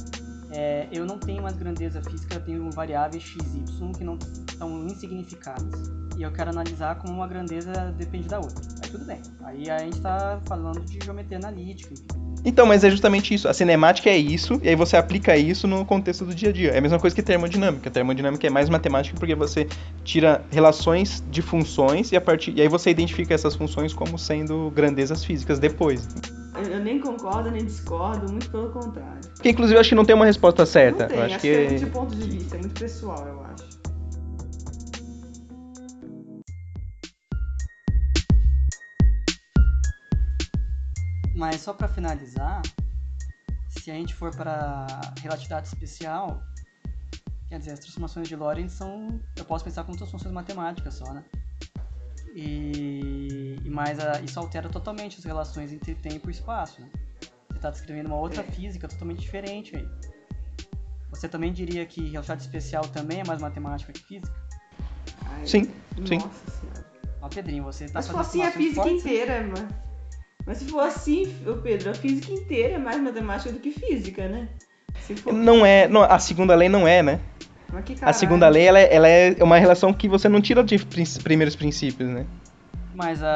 é, 0.52 0.88
eu 0.92 1.08
não 1.08 1.18
tenho 1.18 1.42
mais 1.42 1.58
grandeza 1.58 2.04
física, 2.04 2.36
eu 2.36 2.42
tenho 2.42 2.70
variáveis 2.70 3.24
x, 3.24 3.44
y 3.56 3.92
que 3.94 4.04
não 4.04 4.20
são 4.60 4.86
insignificadas. 4.86 5.99
E 6.20 6.24
eu 6.24 6.32
quero 6.34 6.50
analisar 6.50 6.96
como 6.96 7.14
uma 7.14 7.26
grandeza 7.26 7.72
depende 7.98 8.28
da 8.28 8.40
outra. 8.40 8.62
Aí 8.84 8.90
tudo 8.90 9.06
bem. 9.06 9.22
Aí 9.42 9.70
a 9.70 9.80
gente 9.80 10.02
tá 10.02 10.38
falando 10.46 10.82
de 10.82 11.00
geometria 11.02 11.38
analítica, 11.38 11.94
enfim. 11.94 12.04
Então, 12.44 12.66
mas 12.66 12.84
é 12.84 12.90
justamente 12.90 13.34
isso. 13.34 13.48
A 13.48 13.54
cinemática 13.54 14.10
é 14.10 14.18
isso, 14.18 14.60
e 14.62 14.68
aí 14.68 14.76
você 14.76 14.98
aplica 14.98 15.38
isso 15.38 15.66
no 15.66 15.86
contexto 15.86 16.26
do 16.26 16.36
dia 16.36 16.50
a 16.50 16.52
dia. 16.52 16.72
É 16.72 16.78
a 16.78 16.82
mesma 16.82 17.00
coisa 17.00 17.16
que 17.16 17.24
termodinâmica. 17.24 17.88
A 17.88 17.92
termodinâmica 17.92 18.46
é 18.46 18.50
mais 18.50 18.68
matemática 18.68 19.18
porque 19.18 19.34
você 19.34 19.66
tira 20.04 20.44
relações 20.52 21.24
de 21.32 21.42
funções 21.42 22.12
e, 22.12 22.18
a 22.18 22.22
partir, 22.22 22.52
e 22.54 22.62
aí 22.62 22.68
você 22.68 22.90
identifica 22.90 23.34
essas 23.34 23.56
funções 23.56 23.94
como 23.94 24.20
sendo 24.20 24.70
grandezas 24.76 25.24
físicas 25.24 25.58
depois. 25.58 26.06
Eu 26.70 26.82
nem 26.82 27.00
concordo, 27.00 27.50
nem 27.50 27.64
discordo, 27.64 28.30
muito 28.30 28.50
pelo 28.50 28.70
contrário. 28.72 29.22
Porque, 29.36 29.52
inclusive, 29.52 29.78
eu 29.78 29.80
acho 29.80 29.90
que 29.90 29.96
não 29.96 30.04
tem 30.04 30.16
uma 30.16 30.26
resposta 30.26 30.66
certa. 30.66 31.04
Não 31.04 31.08
tem, 31.08 31.18
eu 31.18 31.24
acho, 31.24 31.36
acho 31.36 31.42
que... 31.42 31.48
que 31.50 31.56
é 31.56 31.70
muito 31.70 31.86
de 31.86 31.92
ponto 31.92 32.16
de 32.16 32.30
vista, 32.30 32.58
é 32.58 32.60
muito 32.60 32.78
pessoal, 32.78 33.26
eu 33.26 33.42
acho. 33.46 33.69
Mas 41.40 41.62
só 41.62 41.72
para 41.72 41.88
finalizar, 41.88 42.62
se 43.70 43.90
a 43.90 43.94
gente 43.94 44.14
for 44.14 44.36
para 44.36 44.86
relatividade 45.22 45.68
especial, 45.68 46.44
quer 47.48 47.60
dizer, 47.60 47.72
as 47.72 47.80
transformações 47.80 48.28
de 48.28 48.36
Lorentz 48.36 48.74
são, 48.74 49.22
eu 49.38 49.46
posso 49.46 49.64
pensar 49.64 49.86
como 49.86 49.98
transformações 49.98 50.34
matemáticas 50.34 50.96
só, 50.96 51.14
né? 51.14 51.24
E, 52.36 53.56
e 53.64 53.70
mais 53.70 54.02
a, 54.02 54.20
isso 54.20 54.38
altera 54.38 54.68
totalmente 54.68 55.18
as 55.18 55.24
relações 55.24 55.72
entre 55.72 55.96
tempo 55.96 56.30
e 56.30 56.34
espaço, 56.34 56.82
né? 56.82 56.90
Você 57.48 57.56
está 57.56 57.70
descrevendo 57.70 58.08
uma 58.08 58.18
outra 58.18 58.42
é. 58.42 58.52
física 58.52 58.90
totalmente 58.90 59.22
diferente 59.22 59.78
aí. 59.78 59.88
Você 61.10 61.30
também 61.30 61.54
diria 61.54 61.86
que 61.86 62.02
relatividade 62.02 62.42
especial 62.42 62.84
também 62.90 63.22
é 63.22 63.24
mais 63.24 63.40
matemática 63.42 63.94
que 63.94 64.04
física? 64.04 64.36
Ai, 65.26 65.48
sim, 65.48 65.64
sim. 66.06 66.18
Nossa 66.18 66.52
senhora. 66.52 66.86
Ó, 67.22 67.30
Pedrinho, 67.30 67.64
você 67.64 67.86
está 67.86 68.02
fazendo 68.02 68.20
assim 68.20 68.42
a 68.42 68.52
física 68.52 68.82
fortes, 68.82 69.06
inteira, 69.06 69.42
mano. 69.48 69.89
Mas 70.50 70.58
se 70.58 70.66
for 70.66 70.80
assim, 70.80 71.32
Pedro, 71.62 71.92
a 71.92 71.94
física 71.94 72.34
inteira 72.34 72.74
é 72.74 72.78
mais 72.80 73.00
matemática 73.00 73.52
do 73.52 73.60
que 73.60 73.70
física, 73.70 74.28
né? 74.28 74.50
For... 75.18 75.32
Não 75.32 75.64
é. 75.64 75.88
Não, 75.88 76.02
a 76.02 76.18
segunda 76.18 76.56
lei 76.56 76.68
não 76.68 76.88
é, 76.88 77.04
né? 77.04 77.20
a 78.02 78.12
segunda 78.14 78.50
lei 78.50 78.66
ela 78.66 78.80
é, 78.80 78.96
ela 78.96 79.08
é 79.08 79.44
uma 79.44 79.60
relação 79.60 79.94
que 79.94 80.10
você 80.10 80.28
não 80.28 80.42
tira 80.42 80.64
de 80.64 80.80
primeiros 81.22 81.56
princípios, 81.56 82.10
né? 82.10 82.26
Mas 82.96 83.22
a, 83.22 83.30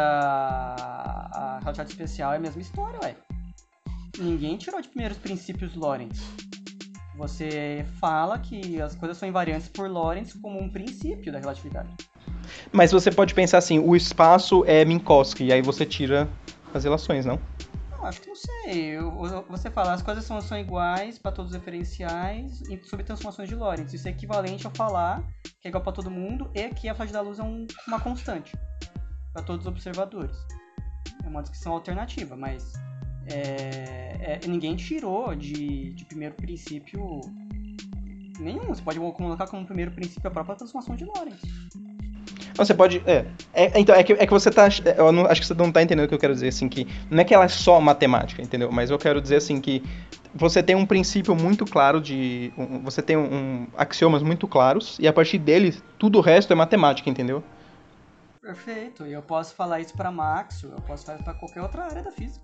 a 1.31 1.59
relatividade 1.59 1.91
especial 1.91 2.33
é 2.33 2.37
a 2.37 2.39
mesma 2.39 2.59
história, 2.59 2.99
ué. 3.03 3.15
Ninguém 4.17 4.57
tirou 4.57 4.81
de 4.81 4.89
primeiros 4.89 5.19
princípios 5.19 5.75
Lorentz. 5.75 6.19
Você 7.15 7.85
fala 7.99 8.39
que 8.39 8.81
as 8.81 8.95
coisas 8.95 9.19
são 9.19 9.29
invariantes 9.29 9.67
por 9.67 9.87
Lorentz 9.87 10.33
como 10.33 10.59
um 10.59 10.67
princípio 10.67 11.31
da 11.31 11.37
relatividade. 11.37 11.89
Mas 12.71 12.91
você 12.91 13.11
pode 13.11 13.35
pensar 13.35 13.59
assim, 13.59 13.77
o 13.77 13.95
espaço 13.95 14.65
é 14.65 14.83
Minkowski, 14.83 15.45
e 15.45 15.53
aí 15.53 15.61
você 15.61 15.85
tira 15.85 16.27
as 16.77 16.83
relações, 16.83 17.25
não? 17.25 17.39
Não, 17.91 18.05
acho 18.05 18.21
que 18.21 18.27
não 18.27 18.35
sei. 18.35 18.97
Você 19.49 19.71
fala, 19.71 19.93
as 19.93 20.01
coisas 20.01 20.25
são, 20.25 20.39
são 20.41 20.57
iguais 20.57 21.17
para 21.17 21.31
todos 21.31 21.51
os 21.51 21.57
referenciais 21.57 22.61
sob 22.83 23.03
transformações 23.03 23.49
de 23.49 23.55
Lorentz. 23.55 23.93
Isso 23.93 24.07
é 24.07 24.11
equivalente 24.11 24.65
ao 24.65 24.73
falar 24.73 25.23
que 25.61 25.67
é 25.67 25.69
igual 25.69 25.83
para 25.83 25.93
todo 25.93 26.11
mundo 26.11 26.51
e 26.53 26.69
que 26.69 26.89
a 26.89 26.95
faixa 26.95 27.13
da 27.13 27.21
luz 27.21 27.39
é 27.39 27.43
um, 27.43 27.65
uma 27.87 27.99
constante 27.99 28.53
para 29.31 29.41
todos 29.41 29.65
os 29.65 29.71
observadores. 29.71 30.35
É 31.23 31.27
uma 31.27 31.41
descrição 31.41 31.73
alternativa, 31.73 32.35
mas 32.35 32.73
é, 33.27 34.39
é, 34.43 34.47
ninguém 34.47 34.75
tirou 34.75 35.33
de, 35.33 35.93
de 35.93 36.05
primeiro 36.05 36.35
princípio 36.35 37.21
nenhum. 38.39 38.65
Você 38.65 38.81
pode 38.81 38.99
colocar 38.99 39.47
como 39.47 39.65
primeiro 39.65 39.91
princípio 39.91 40.27
a 40.27 40.31
própria 40.31 40.55
transformação 40.55 40.95
de 40.95 41.05
Lorentz. 41.05 41.41
Você 42.55 42.73
pode. 42.73 43.01
É, 43.05 43.25
é, 43.53 43.79
então, 43.79 43.95
é 43.95 44.03
que, 44.03 44.13
é 44.13 44.25
que 44.25 44.31
você 44.31 44.51
tá. 44.51 44.67
Eu 44.97 45.11
não, 45.11 45.25
acho 45.25 45.41
que 45.41 45.47
você 45.47 45.53
não 45.53 45.71
tá 45.71 45.81
entendendo 45.81 46.05
o 46.05 46.07
que 46.07 46.13
eu 46.13 46.19
quero 46.19 46.33
dizer, 46.33 46.49
assim, 46.49 46.69
que. 46.69 46.87
Não 47.09 47.19
é 47.19 47.23
que 47.23 47.33
ela 47.33 47.45
é 47.45 47.49
só 47.49 47.79
matemática, 47.81 48.41
entendeu? 48.41 48.71
Mas 48.71 48.89
eu 48.89 48.97
quero 48.97 49.21
dizer 49.21 49.37
assim 49.37 49.59
que 49.59 49.83
você 50.33 50.63
tem 50.63 50.75
um 50.75 50.85
princípio 50.85 51.35
muito 51.35 51.65
claro 51.65 51.99
de. 51.99 52.53
Um, 52.57 52.79
você 52.83 53.01
tem 53.01 53.17
um, 53.17 53.33
um, 53.33 53.67
axiomas 53.77 54.23
muito 54.23 54.47
claros, 54.47 54.97
e 54.99 55.07
a 55.07 55.13
partir 55.13 55.37
deles, 55.37 55.83
tudo 55.97 56.19
o 56.19 56.21
resto 56.21 56.51
é 56.53 56.55
matemática, 56.55 57.09
entendeu? 57.09 57.43
Perfeito. 58.41 59.05
E 59.05 59.13
eu 59.13 59.21
posso 59.21 59.55
falar 59.55 59.79
isso 59.79 59.95
para 59.95 60.11
Max, 60.11 60.63
eu 60.63 60.71
posso 60.87 61.05
falar 61.05 61.17
isso 61.17 61.23
para 61.23 61.33
qualquer 61.33 61.61
outra 61.61 61.85
área 61.85 62.03
da 62.03 62.11
física. 62.11 62.41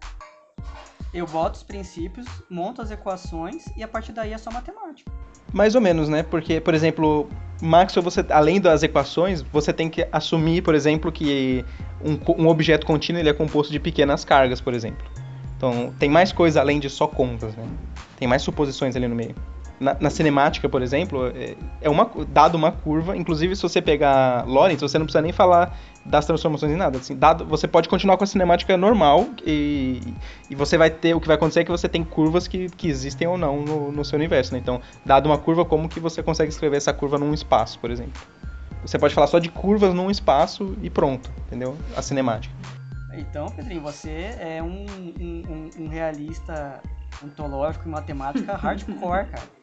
Eu 1.13 1.25
boto 1.25 1.58
os 1.58 1.63
princípios, 1.63 2.28
monto 2.50 2.82
as 2.82 2.92
equações 2.92 3.66
e 3.75 3.84
a 3.84 3.88
partir 3.88 4.12
daí 4.12 4.32
é 4.32 4.38
só 4.38 4.51
matemática. 4.51 5.12
Mais 5.51 5.74
ou 5.74 5.82
menos, 5.82 6.08
né? 6.08 6.22
Porque, 6.22 6.62
por 6.62 6.75
exemplo, 6.75 7.28
Maxwell, 7.62 8.04
você, 8.04 8.25
além 8.30 8.62
das 8.62 8.84
equações, 8.84 9.42
você 9.42 9.74
tem 9.74 9.89
que 9.89 10.08
assumir, 10.12 10.62
por 10.62 10.74
exemplo, 10.74 11.12
que 11.12 11.66
um, 12.04 12.44
um 12.44 12.48
objeto 12.48 12.86
contínuo 12.86 13.22
ele 13.22 13.30
é 13.30 13.34
composto 13.34 13.72
de 13.72 13.80
pequenas 13.80 14.24
cargas, 14.24 14.62
por 14.62 14.74
exemplo. 14.74 15.06
Então, 15.58 15.94
tem 16.00 16.10
mais 16.10 16.32
coisa 16.32 16.62
além 16.62 16.80
de 16.80 16.89
só 16.89 17.06
contas, 17.06 17.54
né? 17.56 17.66
Tem 18.18 18.28
mais 18.28 18.42
suposições 18.42 18.96
ali 18.96 19.08
no 19.08 19.16
meio. 19.16 19.36
Na, 19.80 19.96
na 20.00 20.10
cinemática, 20.10 20.68
por 20.68 20.82
exemplo, 20.82 21.28
é, 21.28 21.56
é 21.82 21.90
uma, 21.90 22.10
dado 22.28 22.56
uma 22.56 22.72
curva, 22.72 23.16
inclusive 23.16 23.56
se 23.56 23.62
você 23.62 23.82
pegar 23.82 24.46
Lorentz, 24.46 24.82
você 24.82 25.00
não 25.00 25.06
precisa 25.06 25.22
nem 25.22 25.32
falar 25.32 25.78
das 26.06 26.26
transformações 26.26 26.74
em 26.74 26.76
nada. 26.76 26.98
Assim, 26.98 27.16
dado, 27.16 27.46
você 27.46 27.68
pode 27.68 27.88
continuar 27.88 28.18
com 28.18 28.24
a 28.24 28.28
cinemática 28.28 28.76
normal 28.76 29.28
e, 29.46 30.02
e 30.50 30.56
você 30.56 30.78
vai 30.78 30.90
ter, 30.90 31.14
o 31.14 31.22
que 31.22 31.28
vai 31.28 31.38
acontecer 31.38 31.62
é 31.62 31.64
que 31.64 31.72
você 31.72 31.88
tem 31.88 32.04
curvas 32.04 32.48
que, 32.48 32.68
que 32.70 32.90
existem 32.90 33.28
ou 33.28 33.38
não 33.38 33.62
no, 33.62 33.92
no 33.92 34.04
seu 34.04 34.18
universo. 34.18 34.54
Né? 34.54 34.60
Então, 34.60 34.82
dado 35.06 35.28
uma 35.28 35.38
curva, 35.38 35.64
como 35.64 35.88
que 35.88 36.00
você 36.00 36.22
consegue 36.22 36.52
escrever 36.52 36.78
essa 36.78 36.92
curva 36.92 37.18
num 37.18 37.34
espaço, 37.34 37.80
por 37.80 37.90
exemplo? 37.90 38.22
Você 38.82 38.98
pode 38.98 39.14
falar 39.14 39.28
só 39.28 39.40
de 39.40 39.50
curvas 39.50 39.94
num 39.94 40.10
espaço 40.10 40.78
e 40.82 40.90
pronto, 40.90 41.30
entendeu? 41.48 41.78
A 41.96 42.02
cinemática. 42.02 42.54
Então, 43.14 43.48
Pedrinho, 43.48 43.82
você 43.82 44.36
é 44.40 44.64
um, 44.64 44.86
um, 45.20 45.70
um 45.78 45.88
realista 45.88 46.82
ontológico 47.24 47.88
e 47.88 47.92
matemática 47.92 48.56
hardcore, 48.58 49.26
cara. 49.26 49.59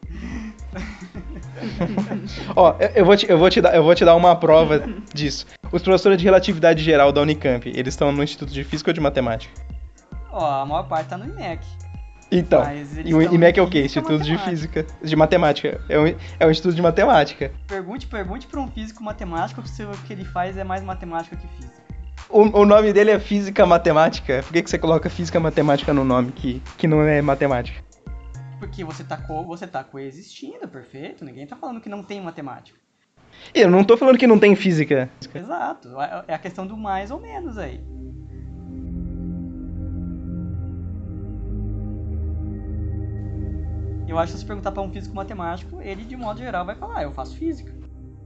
Ó, 2.55 2.75
eu 2.95 3.05
vou, 3.05 3.15
te, 3.15 3.29
eu, 3.29 3.37
vou 3.37 3.49
te 3.49 3.61
dar, 3.61 3.75
eu 3.75 3.83
vou 3.83 3.95
te 3.95 4.05
dar 4.05 4.15
uma 4.15 4.35
prova 4.35 4.83
disso. 5.13 5.45
Os 5.71 5.81
professores 5.81 6.17
de 6.17 6.23
relatividade 6.23 6.83
geral 6.83 7.11
da 7.11 7.21
Unicamp, 7.21 7.67
eles 7.67 7.93
estão 7.93 8.11
no 8.11 8.23
Instituto 8.23 8.51
de 8.51 8.63
Física 8.63 8.89
ou 8.91 8.93
de 8.93 9.01
Matemática? 9.01 9.53
Ó, 10.31 10.61
a 10.61 10.65
maior 10.65 10.83
parte 10.83 11.09
tá 11.09 11.17
no 11.17 11.25
IMEC. 11.25 11.65
Então, 12.29 12.61
e 13.05 13.13
o 13.13 13.21
IMEC 13.21 13.57
é 13.57 13.63
o 13.63 13.69
quê? 13.69 13.85
Instituto 13.85 14.21
de 14.21 14.37
Física, 14.39 14.85
de 15.01 15.15
Matemática. 15.15 15.79
É 15.87 15.97
um, 15.97 16.15
é 16.39 16.45
um 16.45 16.51
instituto 16.51 16.75
de 16.75 16.81
matemática. 16.81 17.51
Pergunte, 17.67 18.05
pergunte 18.05 18.47
pra 18.47 18.59
um 18.59 18.69
físico 18.69 19.01
matemático 19.01 19.65
se 19.65 19.83
o 19.83 19.91
que 20.05 20.11
ele 20.11 20.25
faz 20.25 20.57
é 20.57 20.63
mais 20.63 20.83
matemática 20.83 21.37
que 21.37 21.47
física. 21.47 21.87
O, 22.29 22.41
o 22.61 22.65
nome 22.65 22.91
dele 22.91 23.11
é 23.11 23.19
Física 23.19 23.65
Matemática. 23.65 24.43
Por 24.43 24.51
que, 24.51 24.61
que 24.61 24.69
você 24.69 24.77
coloca 24.77 25.09
Física 25.09 25.39
Matemática 25.39 25.93
no 25.93 26.03
nome 26.03 26.33
que, 26.33 26.61
que 26.77 26.85
não 26.85 27.01
é 27.01 27.21
matemática? 27.21 27.86
Porque 28.67 28.83
você 28.83 29.03
tá, 29.03 29.15
co 29.15 29.43
você 29.43 29.65
tá 29.65 29.83
coexistindo, 29.83 30.67
perfeito. 30.67 31.23
Ninguém 31.23 31.47
tá 31.47 31.55
falando 31.55 31.79
que 31.79 31.87
não 31.87 32.03
tem 32.03 32.21
matemática. 32.21 32.77
Eu 33.53 33.71
não 33.71 33.83
tô 33.83 33.95
falando 33.95 34.17
que 34.17 34.27
não 34.27 34.37
tem 34.37 34.55
física. 34.55 35.09
Exato. 35.33 35.89
É 36.27 36.33
a 36.33 36.37
questão 36.37 36.67
do 36.67 36.75
mais 36.75 37.09
ou 37.09 37.19
menos 37.19 37.57
aí. 37.57 37.79
Eu 44.07 44.19
acho 44.19 44.33
que 44.33 44.39
se 44.39 44.45
perguntar 44.45 44.71
para 44.71 44.81
um 44.81 44.91
físico 44.91 45.15
matemático, 45.15 45.81
ele 45.81 46.03
de 46.03 46.15
modo 46.15 46.39
geral 46.39 46.65
vai 46.65 46.75
falar, 46.75 47.03
eu 47.03 47.11
faço 47.11 47.35
física. 47.37 47.73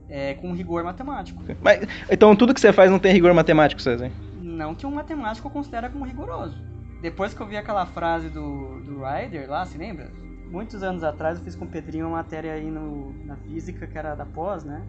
É, 0.08 0.34
com 0.34 0.52
rigor 0.52 0.84
matemático. 0.84 1.42
Mas, 1.62 1.86
então 2.10 2.36
tudo 2.36 2.52
que 2.52 2.60
você 2.60 2.72
faz 2.72 2.90
não 2.90 2.98
tem 2.98 3.12
rigor 3.12 3.32
matemático, 3.32 3.80
César? 3.80 4.10
Não 4.42 4.74
que 4.74 4.86
um 4.86 4.90
matemático 4.90 5.48
considera 5.48 5.88
como 5.88 6.04
rigoroso. 6.04 6.56
Depois 7.00 7.32
que 7.32 7.40
eu 7.40 7.46
vi 7.46 7.56
aquela 7.56 7.86
frase 7.86 8.28
do, 8.28 8.80
do 8.80 9.00
Ryder 9.02 9.48
lá, 9.48 9.64
se 9.64 9.78
lembra? 9.78 10.21
Muitos 10.52 10.82
anos 10.82 11.02
atrás 11.02 11.38
eu 11.38 11.44
fiz 11.44 11.56
com 11.56 11.64
o 11.64 11.68
Pedrinho 11.68 12.06
uma 12.06 12.18
matéria 12.18 12.52
aí 12.52 12.70
no, 12.70 13.14
na 13.24 13.38
física 13.38 13.86
que 13.86 13.96
era 13.96 14.14
da 14.14 14.26
pós, 14.26 14.64
né? 14.64 14.82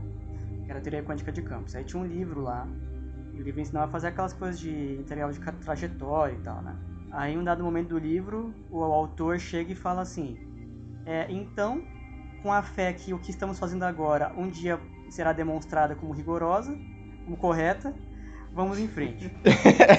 Que 0.65 0.69
era 0.69 0.81
teoria 0.81 1.01
quântica 1.01 1.31
de 1.31 1.41
campos. 1.41 1.73
Aí 1.73 1.85
tinha 1.85 2.03
um 2.03 2.05
livro 2.05 2.41
lá. 2.41 2.67
E 3.33 3.39
o 3.39 3.41
livro 3.41 3.61
ensinava 3.61 3.85
a 3.85 3.87
fazer 3.87 4.07
aquelas 4.07 4.33
coisas 4.33 4.59
de 4.59 4.97
integral 4.99 5.31
de 5.31 5.39
trajetória 5.39 6.33
e 6.33 6.39
tal, 6.39 6.61
né? 6.61 6.75
Aí, 7.13 7.33
em 7.33 7.37
um 7.37 7.45
dado 7.45 7.63
momento 7.63 7.89
do 7.89 7.97
livro, 7.97 8.53
o 8.69 8.83
autor 8.83 9.39
chega 9.39 9.71
e 9.71 9.75
fala 9.75 10.01
assim: 10.01 10.37
é, 11.05 11.31
então, 11.31 11.81
com 12.41 12.51
a 12.51 12.61
fé 12.61 12.91
que 12.91 13.13
o 13.13 13.19
que 13.19 13.31
estamos 13.31 13.57
fazendo 13.57 13.83
agora 13.83 14.33
um 14.35 14.49
dia 14.49 14.77
será 15.09 15.31
demonstrada 15.31 15.95
como 15.95 16.11
rigorosa, 16.11 16.77
como 17.23 17.37
correta, 17.37 17.95
vamos 18.53 18.79
em 18.79 18.87
frente. 18.87 19.31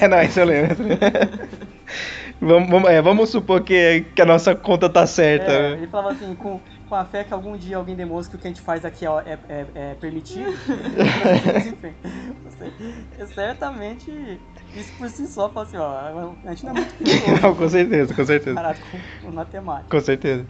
é, 0.01 0.07
não, 0.07 0.21
isso 0.21 0.39
eu 0.39 0.45
lembro. 0.45 0.75
vamos, 2.39 2.69
vamos, 2.69 2.89
é, 2.89 3.01
vamos 3.01 3.29
supor 3.29 3.63
que, 3.63 4.05
que 4.15 4.21
a 4.21 4.25
nossa 4.25 4.55
conta 4.55 4.89
tá 4.89 5.05
certa. 5.05 5.51
É, 5.51 5.71
ele 5.73 5.87
falava 5.87 6.11
assim, 6.11 6.33
com, 6.35 6.59
com 6.87 6.95
a 6.95 7.05
fé 7.05 7.23
que 7.23 7.33
algum 7.33 7.57
dia 7.57 7.77
alguém 7.77 7.95
demonstre 7.95 8.31
que 8.31 8.37
o 8.37 8.39
que 8.39 8.47
a 8.47 8.49
gente 8.49 8.61
faz 8.61 8.85
aqui 8.85 9.05
é, 9.05 9.09
é, 9.09 9.39
é, 9.49 9.65
é 9.75 9.93
permitido, 9.95 10.51
frente. 11.79 11.95
Você, 12.43 13.33
certamente 13.33 14.39
isso 14.75 14.91
por 14.97 15.09
si 15.09 15.27
só 15.27 15.49
fala 15.49 15.65
assim, 15.65 15.77
ó, 15.77 16.33
a 16.43 16.49
gente 16.49 16.65
não 16.65 16.71
é 16.71 16.73
muito 16.75 16.93
perigoso. 16.95 17.41
Não, 17.41 17.55
com 17.55 17.69
certeza, 17.69 18.13
com 18.13 18.25
certeza. 18.25 18.55
Comparado 18.55 18.79
com, 18.91 19.27
com 19.27 19.35
matemática. 19.35 19.89
Com 19.89 20.01
certeza. 20.01 20.45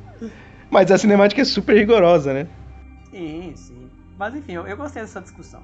Mas 0.69 0.91
a 0.91 0.97
cinemática 0.97 1.41
é 1.41 1.45
super 1.45 1.75
rigorosa, 1.75 2.33
né? 2.33 2.47
Sim, 3.11 3.53
sim. 3.55 3.89
Mas 4.17 4.35
enfim, 4.35 4.53
eu, 4.53 4.67
eu 4.67 4.77
gostei 4.77 5.01
dessa 5.01 5.21
discussão. 5.21 5.61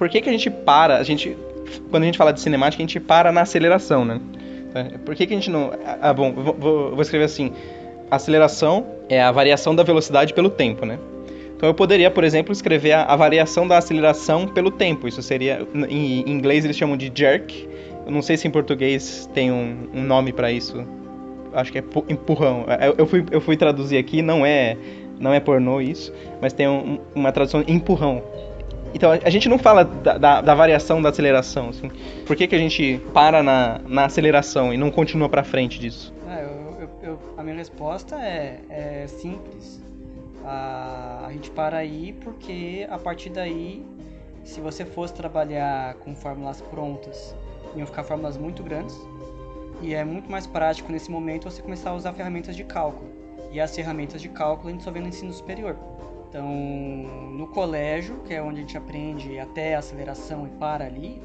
Por 0.00 0.08
que, 0.08 0.22
que 0.22 0.30
a 0.30 0.32
gente 0.32 0.48
para, 0.48 0.96
a 0.96 1.02
gente, 1.02 1.36
quando 1.90 2.04
a 2.04 2.06
gente 2.06 2.16
fala 2.16 2.32
de 2.32 2.40
cinemática, 2.40 2.82
a 2.82 2.86
gente 2.86 2.98
para 2.98 3.30
na 3.30 3.42
aceleração, 3.42 4.02
né? 4.02 4.18
É, 4.74 4.84
por 4.96 5.14
que, 5.14 5.26
que 5.26 5.34
a 5.34 5.36
gente 5.36 5.50
não. 5.50 5.72
Ah, 6.00 6.14
bom, 6.14 6.32
vou, 6.32 6.92
vou 6.92 7.02
escrever 7.02 7.26
assim: 7.26 7.52
aceleração 8.10 8.86
é 9.10 9.20
a 9.20 9.30
variação 9.30 9.74
da 9.74 9.82
velocidade 9.82 10.32
pelo 10.32 10.48
tempo, 10.48 10.86
né? 10.86 10.98
Então 11.54 11.68
eu 11.68 11.74
poderia, 11.74 12.10
por 12.10 12.24
exemplo, 12.24 12.50
escrever 12.50 12.92
a, 12.92 13.02
a 13.02 13.14
variação 13.14 13.68
da 13.68 13.76
aceleração 13.76 14.48
pelo 14.48 14.70
tempo. 14.70 15.06
Isso 15.06 15.22
seria, 15.22 15.68
em, 15.74 16.22
em, 16.22 16.30
inglês 16.30 16.64
eles 16.64 16.78
chamam 16.78 16.96
de 16.96 17.12
jerk. 17.14 17.68
Eu 18.06 18.10
não 18.10 18.22
sei 18.22 18.38
se 18.38 18.48
em 18.48 18.50
português 18.50 19.28
tem 19.34 19.52
um, 19.52 19.86
um 19.92 20.02
nome 20.02 20.32
para 20.32 20.50
isso. 20.50 20.82
Acho 21.52 21.70
que 21.70 21.78
é 21.78 21.84
empurrão. 22.08 22.64
É, 22.68 22.88
eu, 22.88 22.94
eu, 22.96 23.06
fui, 23.06 23.22
eu 23.30 23.40
fui 23.42 23.54
traduzir 23.54 23.98
aqui, 23.98 24.22
não 24.22 24.46
é, 24.46 24.78
não 25.18 25.34
é 25.34 25.40
pornô 25.40 25.78
isso, 25.78 26.10
mas 26.40 26.54
tem 26.54 26.66
um, 26.66 26.98
uma 27.14 27.30
tradução 27.32 27.62
empurrão. 27.68 28.22
Então, 28.94 29.10
a 29.12 29.30
gente 29.30 29.48
não 29.48 29.58
fala 29.58 29.84
da, 29.84 30.18
da, 30.18 30.40
da, 30.40 30.54
variação 30.54 31.00
da 31.00 31.10
aceleração, 31.10 31.68
assim. 31.68 31.90
Por 32.26 32.34
que, 32.34 32.46
que 32.46 32.54
a 32.54 32.58
gente 32.58 33.00
para 33.14 33.42
na, 33.42 33.80
na 33.86 34.06
aceleração 34.06 34.74
e 34.74 34.76
não 34.76 34.90
continua 34.90 35.28
para 35.28 35.44
frente 35.44 35.78
disso? 35.78 36.12
Ah, 36.28 36.40
eu, 36.40 36.88
eu, 37.02 37.18
a 37.36 37.42
minha 37.42 37.56
resposta 37.56 38.16
é, 38.16 38.60
é 38.68 39.06
simples 39.06 39.80
a, 40.44 41.26
a 41.26 41.32
gente 41.32 41.50
para 41.50 41.78
aí 41.78 42.12
porque 42.24 42.86
a 42.90 42.98
partir 42.98 43.30
daí, 43.30 43.84
se 44.44 44.60
você 44.60 44.84
fosse 44.84 45.14
trabalhar 45.14 45.94
com 45.94 46.14
fórmulas 46.14 46.60
prontas, 46.60 47.34
iam 47.76 47.86
ficar 47.86 48.02
fórmulas 48.02 48.36
muito 48.36 48.62
grandes 48.62 48.98
e 49.80 49.94
é 49.94 50.04
muito 50.04 50.30
mais 50.30 50.46
prático 50.46 50.90
nesse 50.90 51.10
momento 51.10 51.44
você 51.50 51.62
começar 51.62 51.90
a 51.90 51.94
usar 51.94 52.12
ferramentas 52.12 52.56
de 52.56 52.64
cálculo. 52.64 53.10
E 53.52 53.60
as 53.60 53.74
ferramentas 53.74 54.20
de 54.20 54.28
cálculo 54.28 54.68
a 54.68 54.72
gente 54.72 54.84
só 54.84 54.90
vê 54.90 55.00
no 55.00 55.08
ensino 55.08 55.32
superior. 55.32 55.76
Então, 56.30 56.46
no 56.46 57.48
colégio, 57.48 58.20
que 58.24 58.32
é 58.32 58.40
onde 58.40 58.58
a 58.58 58.60
gente 58.60 58.78
aprende 58.78 59.36
até 59.40 59.74
aceleração 59.74 60.46
e 60.46 60.50
para 60.50 60.84
ali, 60.84 61.20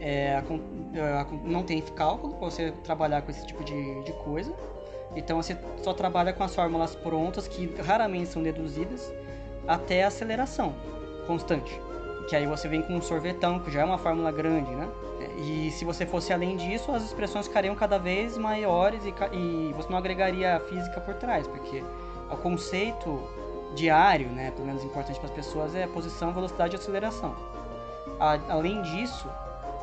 é, 0.00 0.36
a, 0.36 1.26
não 1.44 1.64
tem 1.64 1.80
cálculo 1.82 2.34
para 2.34 2.48
você 2.48 2.70
trabalhar 2.84 3.22
com 3.22 3.30
esse 3.32 3.44
tipo 3.44 3.64
de, 3.64 4.04
de 4.04 4.12
coisa. 4.12 4.54
Então 5.16 5.42
você 5.42 5.56
só 5.82 5.92
trabalha 5.92 6.32
com 6.32 6.44
as 6.44 6.54
fórmulas 6.54 6.94
prontas, 6.94 7.48
que 7.48 7.66
raramente 7.82 8.28
são 8.28 8.42
deduzidas, 8.42 9.12
até 9.66 10.04
aceleração 10.04 10.74
constante. 11.26 11.80
Que 12.28 12.36
aí 12.36 12.46
você 12.46 12.68
vem 12.68 12.82
com 12.82 12.94
um 12.94 13.02
sorvetão, 13.02 13.58
que 13.58 13.70
já 13.70 13.80
é 13.80 13.84
uma 13.84 13.98
fórmula 13.98 14.30
grande, 14.30 14.70
né? 14.70 14.88
E 15.38 15.72
se 15.72 15.84
você 15.84 16.06
fosse 16.06 16.32
além 16.32 16.56
disso, 16.56 16.92
as 16.92 17.02
expressões 17.02 17.48
ficariam 17.48 17.74
cada 17.74 17.98
vez 17.98 18.38
maiores 18.38 19.02
e, 19.04 19.14
e 19.34 19.72
você 19.72 19.88
não 19.90 19.98
agregaria 19.98 20.56
a 20.56 20.60
física 20.60 21.00
por 21.00 21.14
trás, 21.14 21.48
porque 21.48 21.82
o 22.30 22.36
conceito 22.36 23.28
diário, 23.76 24.28
né, 24.28 24.50
pelo 24.50 24.66
menos 24.66 24.82
importante 24.82 25.18
para 25.18 25.28
as 25.28 25.34
pessoas, 25.34 25.74
é 25.74 25.86
posição, 25.86 26.32
velocidade 26.32 26.74
e 26.74 26.78
aceleração. 26.78 27.34
A, 28.18 28.38
além 28.48 28.82
disso, 28.82 29.28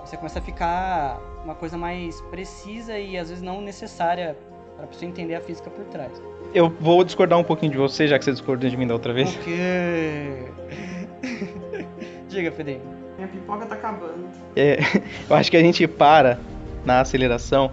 você 0.04 0.18
começa 0.18 0.40
a 0.40 0.42
ficar 0.42 1.20
uma 1.44 1.56
coisa 1.56 1.78
mais 1.78 2.20
precisa 2.24 2.98
e 2.98 3.18
às 3.18 3.30
vezes 3.30 3.44
não 3.44 3.62
necessária 3.62 4.36
para 4.76 4.88
você 4.88 5.06
entender 5.06 5.36
a 5.36 5.42
física 5.42 5.70
por 5.70 5.86
trás. 5.86 6.12
Eu 6.54 6.70
vou 6.70 7.04
discordar 7.04 7.40
um 7.40 7.44
pouquinho 7.44 7.72
de 7.72 7.78
você, 7.78 8.08
já 8.08 8.18
que 8.18 8.26
você 8.26 8.32
discordou 8.32 8.70
de 8.70 8.76
mim 8.76 8.88
da 8.88 8.94
outra 8.94 9.14
vez. 9.14 9.34
O 9.36 9.40
quê? 9.40 10.46
Diga, 12.28 12.52
Fede. 12.52 12.82
Minha 13.16 13.28
pipoca 13.28 13.66
tá 13.66 13.76
acabando. 13.76 14.28
É, 14.56 14.80
eu 15.30 15.36
acho 15.36 15.50
que 15.50 15.58
a 15.58 15.62
gente 15.62 15.88
para 15.88 16.40
na 16.84 17.00
aceleração 17.00 17.72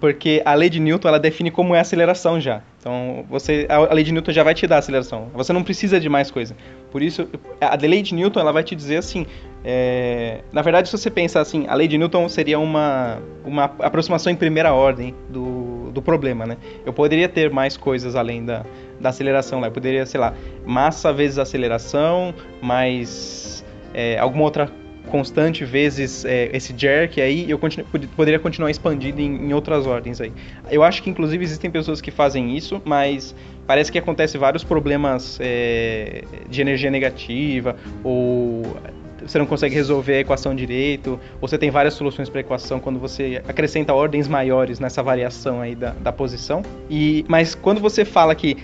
porque 0.00 0.42
a 0.44 0.54
lei 0.54 0.68
de 0.68 0.80
Newton 0.80 1.08
ela 1.08 1.18
define 1.18 1.50
como 1.50 1.74
é 1.74 1.78
a 1.78 1.82
aceleração 1.82 2.40
já. 2.40 2.62
Então, 2.86 3.24
você 3.28 3.66
a 3.68 3.92
lei 3.92 4.04
de 4.04 4.12
Newton 4.12 4.30
já 4.30 4.44
vai 4.44 4.54
te 4.54 4.64
dar 4.64 4.76
a 4.76 4.78
aceleração. 4.78 5.28
Você 5.34 5.52
não 5.52 5.64
precisa 5.64 5.98
de 5.98 6.08
mais 6.08 6.30
coisa. 6.30 6.56
Por 6.92 7.02
isso, 7.02 7.28
a 7.60 7.74
lei 7.74 8.00
de 8.00 8.14
Newton 8.14 8.38
ela 8.38 8.52
vai 8.52 8.62
te 8.62 8.76
dizer 8.76 8.98
assim. 8.98 9.26
É... 9.64 10.42
na 10.52 10.62
verdade, 10.62 10.88
se 10.88 10.96
você 10.96 11.10
pensar 11.10 11.40
assim, 11.40 11.66
a 11.66 11.74
lei 11.74 11.88
de 11.88 11.98
Newton 11.98 12.28
seria 12.28 12.60
uma, 12.60 13.18
uma 13.44 13.64
aproximação 13.64 14.32
em 14.32 14.36
primeira 14.36 14.72
ordem 14.72 15.12
do, 15.28 15.90
do 15.90 16.00
problema, 16.00 16.46
né? 16.46 16.56
Eu 16.84 16.92
poderia 16.92 17.28
ter 17.28 17.50
mais 17.50 17.76
coisas 17.76 18.14
além 18.14 18.44
da, 18.44 18.64
da 19.00 19.08
aceleração 19.08 19.58
lá. 19.58 19.66
Eu 19.66 19.72
poderia, 19.72 20.06
sei 20.06 20.20
lá, 20.20 20.32
massa 20.64 21.12
vezes 21.12 21.40
aceleração, 21.40 22.32
mais 22.62 23.64
é, 23.92 24.16
alguma 24.16 24.44
outra 24.44 24.70
constante 25.06 25.64
vezes 25.64 26.24
é, 26.24 26.50
esse 26.54 26.74
jerk 26.76 27.20
aí, 27.20 27.50
eu 27.50 27.58
continu 27.58 27.86
poderia 28.16 28.38
continuar 28.38 28.70
expandindo 28.70 29.20
em, 29.20 29.48
em, 29.48 29.52
outras 29.52 29.86
ordens 29.86 30.20
aí. 30.20 30.32
Eu 30.70 30.82
acho 30.82 31.02
que 31.02 31.10
inclusive 31.10 31.42
existem 31.44 31.70
pessoas 31.70 32.00
que 32.00 32.10
fazem 32.10 32.56
isso, 32.56 32.80
mas 32.84 33.34
parece 33.66 33.90
que 33.90 33.98
acontece 33.98 34.36
vários 34.38 34.64
problemas 34.64 35.38
é, 35.40 36.24
de 36.48 36.60
energia 36.60 36.90
negativa 36.90 37.76
ou 38.02 38.76
você 39.30 39.38
não 39.38 39.46
consegue 39.46 39.74
resolver 39.74 40.14
a 40.14 40.20
equação 40.20 40.54
direito, 40.54 41.18
ou 41.40 41.48
você 41.48 41.58
tem 41.58 41.70
várias 41.70 41.94
soluções 41.94 42.28
para 42.28 42.40
a 42.40 42.42
equação 42.42 42.80
quando 42.80 42.98
você 42.98 43.42
acrescenta 43.46 43.92
ordens 43.94 44.28
maiores 44.28 44.80
nessa 44.80 45.02
variação 45.02 45.60
aí 45.60 45.74
da, 45.74 45.90
da 45.90 46.12
posição. 46.12 46.62
E, 46.90 47.24
mas 47.28 47.54
quando 47.54 47.80
você 47.80 48.04
fala 48.04 48.34
que 48.34 48.56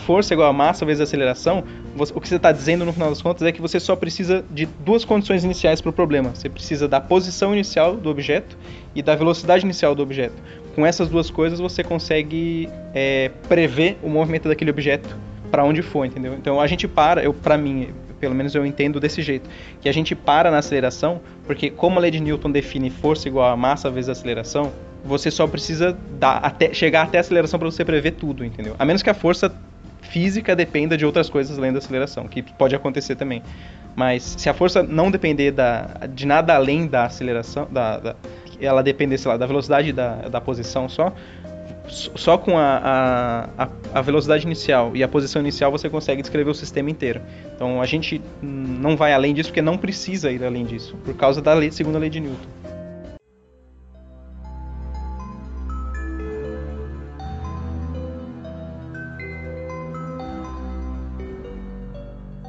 força 0.00 0.32
é 0.32 0.34
igual 0.34 0.48
a 0.48 0.52
massa 0.52 0.84
vezes 0.84 1.00
aceleração, 1.00 1.64
você, 1.94 2.12
o 2.14 2.20
que 2.20 2.28
você 2.28 2.36
está 2.36 2.52
dizendo 2.52 2.84
no 2.84 2.92
final 2.92 3.08
das 3.08 3.22
contas 3.22 3.46
é 3.46 3.52
que 3.52 3.60
você 3.60 3.80
só 3.80 3.96
precisa 3.96 4.44
de 4.50 4.66
duas 4.84 5.04
condições 5.04 5.44
iniciais 5.44 5.80
para 5.80 5.90
o 5.90 5.92
problema. 5.92 6.30
Você 6.34 6.48
precisa 6.48 6.86
da 6.86 7.00
posição 7.00 7.52
inicial 7.54 7.96
do 7.96 8.10
objeto 8.10 8.56
e 8.94 9.02
da 9.02 9.14
velocidade 9.14 9.64
inicial 9.64 9.94
do 9.94 10.02
objeto. 10.02 10.34
Com 10.74 10.84
essas 10.84 11.08
duas 11.08 11.30
coisas 11.30 11.58
você 11.58 11.82
consegue 11.82 12.68
é, 12.94 13.30
prever 13.48 13.98
o 14.02 14.08
movimento 14.08 14.48
daquele 14.48 14.70
objeto 14.70 15.16
para 15.50 15.64
onde 15.64 15.80
for, 15.80 16.04
entendeu? 16.04 16.34
Então 16.34 16.60
a 16.60 16.66
gente 16.66 16.86
para, 16.86 17.22
eu 17.22 17.32
para 17.32 17.56
mim, 17.56 17.88
pelo 18.26 18.34
menos 18.34 18.52
eu 18.56 18.66
entendo 18.66 18.98
desse 18.98 19.22
jeito, 19.22 19.48
que 19.80 19.88
a 19.88 19.92
gente 19.92 20.12
para 20.16 20.50
na 20.50 20.58
aceleração, 20.58 21.20
porque 21.46 21.70
como 21.70 21.96
a 21.96 22.02
lei 22.02 22.10
de 22.10 22.18
Newton 22.18 22.50
define 22.50 22.90
força 22.90 23.28
igual 23.28 23.52
a 23.52 23.56
massa 23.56 23.88
vezes 23.88 24.08
aceleração, 24.08 24.72
você 25.04 25.30
só 25.30 25.46
precisa 25.46 25.96
dar 26.18 26.38
até, 26.38 26.74
chegar 26.74 27.02
até 27.02 27.18
a 27.18 27.20
aceleração 27.20 27.56
para 27.56 27.70
você 27.70 27.84
prever 27.84 28.12
tudo, 28.12 28.44
entendeu? 28.44 28.74
A 28.80 28.84
menos 28.84 29.00
que 29.00 29.08
a 29.08 29.14
força 29.14 29.54
física 30.02 30.56
dependa 30.56 30.96
de 30.96 31.06
outras 31.06 31.30
coisas 31.30 31.56
além 31.56 31.72
da 31.72 31.78
aceleração, 31.78 32.26
que 32.26 32.42
pode 32.42 32.74
acontecer 32.74 33.14
também. 33.14 33.44
Mas 33.94 34.34
se 34.36 34.48
a 34.48 34.54
força 34.54 34.82
não 34.82 35.08
depender 35.08 35.52
da, 35.52 36.00
de 36.12 36.26
nada 36.26 36.56
além 36.56 36.88
da 36.88 37.04
aceleração, 37.04 37.68
da, 37.70 37.98
da 37.98 38.16
ela 38.60 38.82
depender, 38.82 39.18
sei 39.18 39.30
lá, 39.30 39.36
da 39.36 39.46
velocidade 39.46 39.92
da, 39.92 40.28
da 40.28 40.40
posição 40.40 40.88
só, 40.88 41.12
só 41.88 42.36
com 42.36 42.58
a, 42.58 43.48
a, 43.56 43.68
a, 43.94 44.02
velocidade 44.02 44.44
inicial 44.44 44.96
e 44.96 45.02
a 45.02 45.08
posição 45.08 45.40
inicial 45.40 45.70
você 45.70 45.88
consegue 45.88 46.20
descrever 46.20 46.50
o 46.50 46.54
sistema 46.54 46.90
inteiro. 46.90 47.20
Então 47.54 47.80
a 47.80 47.86
gente 47.86 48.20
não 48.42 48.96
vai 48.96 49.12
além 49.12 49.34
disso 49.34 49.50
porque 49.50 49.62
não 49.62 49.78
precisa 49.78 50.30
ir 50.30 50.44
além 50.44 50.64
disso, 50.64 50.96
por 51.04 51.14
causa 51.14 51.40
da 51.40 51.54
lei, 51.54 51.70
segunda 51.70 51.98
lei 51.98 52.10
de 52.10 52.20
Newton. 52.20 52.48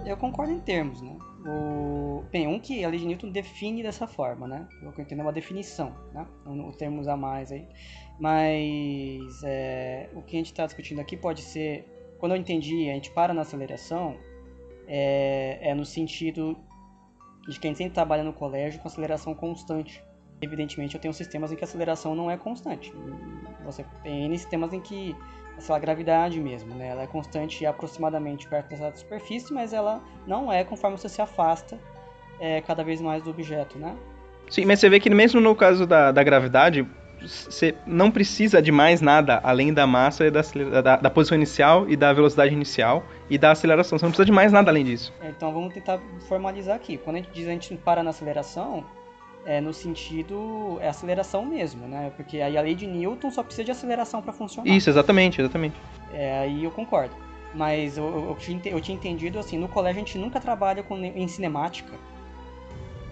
Eu 0.05 0.15
concordo 0.15 0.53
em 0.53 0.59
termos, 0.59 1.01
né? 1.01 1.16
O... 1.45 2.23
Bem, 2.31 2.47
um 2.47 2.59
que 2.59 2.83
a 2.83 2.89
lei 2.89 2.99
de 2.99 3.05
Newton 3.05 3.29
define 3.29 3.83
dessa 3.83 4.07
forma, 4.07 4.47
né? 4.47 4.67
O 4.83 4.91
que 4.91 4.99
eu 4.99 5.03
entendo 5.03 5.19
é 5.19 5.23
uma 5.23 5.33
definição, 5.33 5.95
né? 6.13 6.25
O 6.45 6.71
termos 6.71 7.07
a 7.07 7.15
mais 7.15 7.51
aí. 7.51 7.67
Mas 8.19 9.43
é, 9.43 10.09
o 10.13 10.21
que 10.21 10.35
a 10.35 10.39
gente 10.39 10.51
está 10.51 10.65
discutindo 10.65 10.99
aqui 10.99 11.15
pode 11.15 11.41
ser, 11.41 11.85
quando 12.19 12.33
eu 12.33 12.37
entendi, 12.37 12.89
a 12.89 12.93
gente 12.93 13.11
para 13.11 13.33
na 13.33 13.41
aceleração, 13.41 14.17
é, 14.87 15.59
é 15.69 15.75
no 15.75 15.85
sentido 15.85 16.57
de 17.47 17.59
quem 17.59 17.73
sempre 17.75 17.93
trabalha 17.93 18.23
no 18.23 18.33
colégio 18.33 18.81
com 18.81 18.87
aceleração 18.87 19.33
constante. 19.33 20.03
Evidentemente, 20.41 20.95
eu 20.95 21.01
tenho 21.01 21.13
sistemas 21.13 21.51
em 21.51 21.55
que 21.55 21.63
a 21.63 21.67
aceleração 21.67 22.13
não 22.13 22.29
é 22.29 22.37
constante. 22.37 22.93
Você 23.65 23.83
tem 24.03 24.25
N 24.25 24.37
sistemas 24.37 24.71
em 24.71 24.79
que, 24.79 25.15
sei 25.57 25.71
lá, 25.71 25.77
a 25.77 25.79
gravidade 25.79 26.39
mesmo, 26.39 26.75
né? 26.75 26.89
Ela 26.89 27.03
é 27.03 27.07
constante 27.07 27.65
aproximadamente 27.65 28.47
perto 28.47 28.75
da 28.77 28.93
superfície, 28.95 29.51
mas 29.51 29.73
ela 29.73 30.01
não 30.27 30.51
é 30.51 30.63
conforme 30.63 30.97
você 30.97 31.09
se 31.09 31.21
afasta 31.21 31.79
é, 32.39 32.61
cada 32.61 32.83
vez 32.83 33.01
mais 33.01 33.23
do 33.23 33.31
objeto, 33.31 33.79
né? 33.79 33.95
Sim, 34.49 34.65
mas 34.65 34.79
você 34.79 34.89
vê 34.89 34.99
que 34.99 35.09
mesmo 35.09 35.41
no 35.41 35.55
caso 35.55 35.85
da, 35.85 36.11
da 36.11 36.23
gravidade, 36.23 36.87
você 37.21 37.75
não 37.85 38.11
precisa 38.11 38.61
de 38.61 38.71
mais 38.71 39.01
nada 39.01 39.39
além 39.43 39.73
da 39.73 39.87
massa 39.87 40.25
e 40.25 40.31
da, 40.31 40.41
da, 40.81 40.95
da, 40.97 41.09
posição 41.09 41.35
inicial 41.35 41.89
e 41.89 41.95
da 41.95 42.13
velocidade 42.13 42.53
inicial 42.53 43.03
e 43.29 43.37
da 43.37 43.51
aceleração. 43.51 43.97
Você 43.97 44.05
não 44.05 44.11
precisa 44.11 44.25
de 44.25 44.31
mais 44.31 44.51
nada 44.51 44.69
além 44.69 44.85
disso. 44.85 45.11
É, 45.19 45.29
então 45.29 45.51
vamos 45.51 45.73
tentar 45.73 45.99
formalizar 46.27 46.75
aqui. 46.75 46.97
Quando 46.97 47.17
a 47.17 47.19
gente 47.19 47.31
diz 47.31 47.47
a 47.47 47.51
gente 47.51 47.75
para 47.77 48.03
na 48.03 48.11
aceleração, 48.11 48.85
é 49.45 49.61
no 49.61 49.73
sentido 49.73 50.77
é 50.81 50.89
aceleração 50.89 51.45
mesmo, 51.45 51.87
né? 51.87 52.11
Porque 52.15 52.41
aí 52.41 52.57
a 52.57 52.61
lei 52.61 52.75
de 52.75 52.85
Newton 52.85 53.31
só 53.31 53.43
precisa 53.43 53.63
de 53.63 53.71
aceleração 53.71 54.21
para 54.21 54.33
funcionar. 54.33 54.69
Isso, 54.69 54.89
exatamente, 54.89 55.39
exatamente. 55.41 55.75
É, 56.13 56.39
aí 56.39 56.63
eu 56.63 56.71
concordo. 56.71 57.15
Mas 57.53 57.97
eu, 57.97 58.05
eu, 58.05 58.29
eu, 58.29 58.35
tinha, 58.35 58.61
eu 58.65 58.81
tinha 58.81 58.95
entendido 58.95 59.39
assim, 59.39 59.57
no 59.57 59.67
colégio 59.67 60.01
a 60.01 60.05
gente 60.05 60.17
nunca 60.17 60.39
trabalha 60.39 60.83
com, 60.83 60.97
em 60.97 61.27
cinemática 61.27 61.93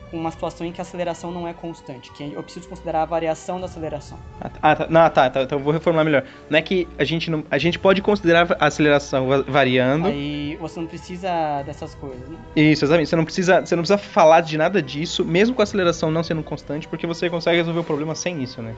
com 0.10 0.18
uma 0.18 0.32
situação 0.32 0.66
em 0.66 0.72
que 0.72 0.80
a 0.80 0.84
aceleração 0.84 1.32
não 1.32 1.48
é 1.48 1.54
constante, 1.54 2.12
que 2.12 2.34
eu 2.34 2.44
preciso 2.44 2.68
considerar 2.68 3.02
a 3.02 3.06
variação 3.06 3.60
da 3.60 3.66
aceleração. 3.66 4.18
Ah, 4.40 4.76
tá. 4.76 4.88
Não, 4.90 5.10
tá, 5.10 5.30
tá, 5.30 5.44
então 5.44 5.58
eu 5.58 5.64
vou 5.64 5.74
reformular 5.74 6.06
melhor. 6.06 6.24
Não 6.50 6.58
é 6.58 6.62
que 6.62 6.88
a 6.98 7.04
gente 7.04 7.30
não, 7.30 7.44
a 7.50 7.58
gente 7.58 7.80
pode 7.80 8.02
considerar 8.02 8.56
a 8.60 8.68
aceleração 8.68 9.28
variando. 9.48 10.08
Aí 10.08 10.56
você 10.58 10.80
não 10.80 10.88
precisa 10.88 11.64
dessas 11.64 11.96
coisas, 11.96 12.28
né? 12.30 12.38
Isso, 12.56 12.86
exatamente. 12.86 13.10
Você 13.10 13.16
não 13.16 13.26
precisa, 13.26 13.62
você 13.62 13.76
não 13.76 13.84
precisa 13.84 13.98
falar 13.98 14.42
de 14.42 14.58
nada 14.58 14.82
disso, 14.82 15.26
mesmo 15.26 15.56
com 15.56 15.62
a 15.62 15.64
aceleração 15.64 16.12
não 16.12 16.24
sendo 16.24 16.44
constante, 16.44 16.88
porque 16.88 17.08
você 17.08 17.30
consegue 17.30 17.58
resolver 17.58 17.80
o 17.80 17.84
problema 17.84 18.16
sem 18.16 18.42
isso, 18.42 18.62
né? 18.62 18.76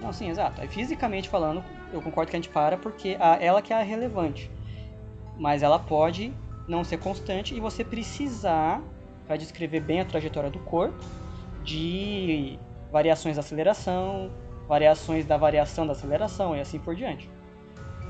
Não, 0.00 0.12
sim, 0.12 0.30
exato. 0.30 0.60
Fisicamente 0.68 1.28
falando, 1.28 1.62
eu 1.92 2.00
concordo 2.00 2.30
que 2.30 2.36
a 2.36 2.38
gente 2.40 2.48
para 2.48 2.76
porque 2.76 3.16
a, 3.20 3.36
ela 3.40 3.60
que 3.60 3.72
é 3.72 3.76
a 3.76 3.82
relevante. 3.82 4.50
Mas 5.36 5.62
ela 5.62 5.78
pode 5.78 6.32
não 6.66 6.84
ser 6.84 6.98
constante 6.98 7.54
e 7.54 7.60
você 7.60 7.82
precisar 7.82 8.80
para 9.28 9.36
descrever 9.36 9.80
bem 9.80 10.00
a 10.00 10.04
trajetória 10.06 10.48
do 10.48 10.58
corpo, 10.60 10.96
de 11.62 12.58
variações 12.90 13.36
da 13.36 13.40
aceleração, 13.40 14.30
variações 14.66 15.26
da 15.26 15.36
variação 15.36 15.86
da 15.86 15.92
aceleração 15.92 16.56
e 16.56 16.60
assim 16.60 16.78
por 16.78 16.96
diante. 16.96 17.30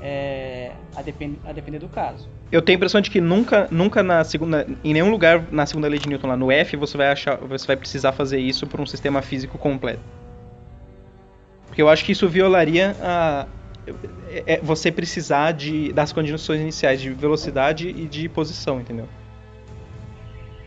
É, 0.01 0.71
a, 0.95 1.01
depend, 1.01 1.37
a 1.45 1.51
depender 1.51 1.77
do 1.77 1.89
caso. 1.89 2.29
Eu 2.49 2.61
tenho 2.61 2.77
a 2.77 2.79
impressão 2.79 3.01
de 3.01 3.11
que 3.11 3.19
nunca, 3.19 3.67
nunca 3.69 4.01
na 4.01 4.23
segunda, 4.23 4.65
em 4.81 4.93
nenhum 4.93 5.11
lugar 5.11 5.43
na 5.51 5.65
segunda 5.65 5.89
lei 5.89 5.99
de 5.99 6.07
Newton 6.07 6.27
lá 6.27 6.37
no 6.37 6.49
F 6.49 6.77
você 6.77 6.97
vai 6.97 7.11
achar, 7.11 7.35
você 7.35 7.67
vai 7.67 7.75
precisar 7.75 8.13
fazer 8.13 8.39
isso 8.39 8.65
para 8.65 8.81
um 8.81 8.85
sistema 8.85 9.21
físico 9.21 9.57
completo. 9.57 9.99
Porque 11.67 11.81
eu 11.81 11.89
acho 11.89 12.05
que 12.05 12.13
isso 12.13 12.29
violaria 12.29 12.95
a, 13.01 13.45
é, 14.29 14.53
é 14.53 14.59
você 14.61 14.89
precisar 14.89 15.51
de, 15.51 15.91
das 15.91 16.13
condições 16.13 16.61
iniciais 16.61 17.01
de 17.01 17.09
velocidade 17.09 17.89
e 17.89 18.07
de 18.07 18.29
posição, 18.29 18.79
entendeu? 18.79 19.07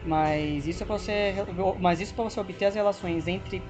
Mas 0.04 0.66
isso 0.66 0.82
é 0.82 0.86
para 0.86 0.98
você, 0.98 1.34
mas 1.78 2.00
isso 2.00 2.14
para 2.14 2.24
você 2.24 2.40
obter 2.40 2.66
as 2.66 2.74
relações 2.74 3.28
entre 3.28 3.62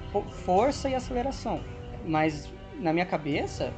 força 0.45 0.89
e 0.89 0.95
aceleração. 0.95 1.61
Mas 2.05 2.51
na 2.79 2.91
minha 2.91 3.05
cabeça, 3.05 3.71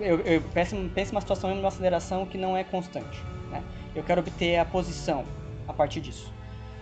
eu, 0.00 0.20
eu 0.20 0.42
penso, 0.52 0.76
penso 0.94 1.12
uma 1.12 1.20
situação 1.20 1.52
em 1.52 1.58
uma 1.58 1.68
aceleração 1.68 2.26
que 2.26 2.36
não 2.36 2.56
é 2.56 2.64
constante. 2.64 3.22
Né? 3.50 3.62
Eu 3.94 4.02
quero 4.02 4.20
obter 4.20 4.56
a 4.58 4.64
posição 4.64 5.24
a 5.68 5.72
partir 5.72 6.00
disso. 6.00 6.32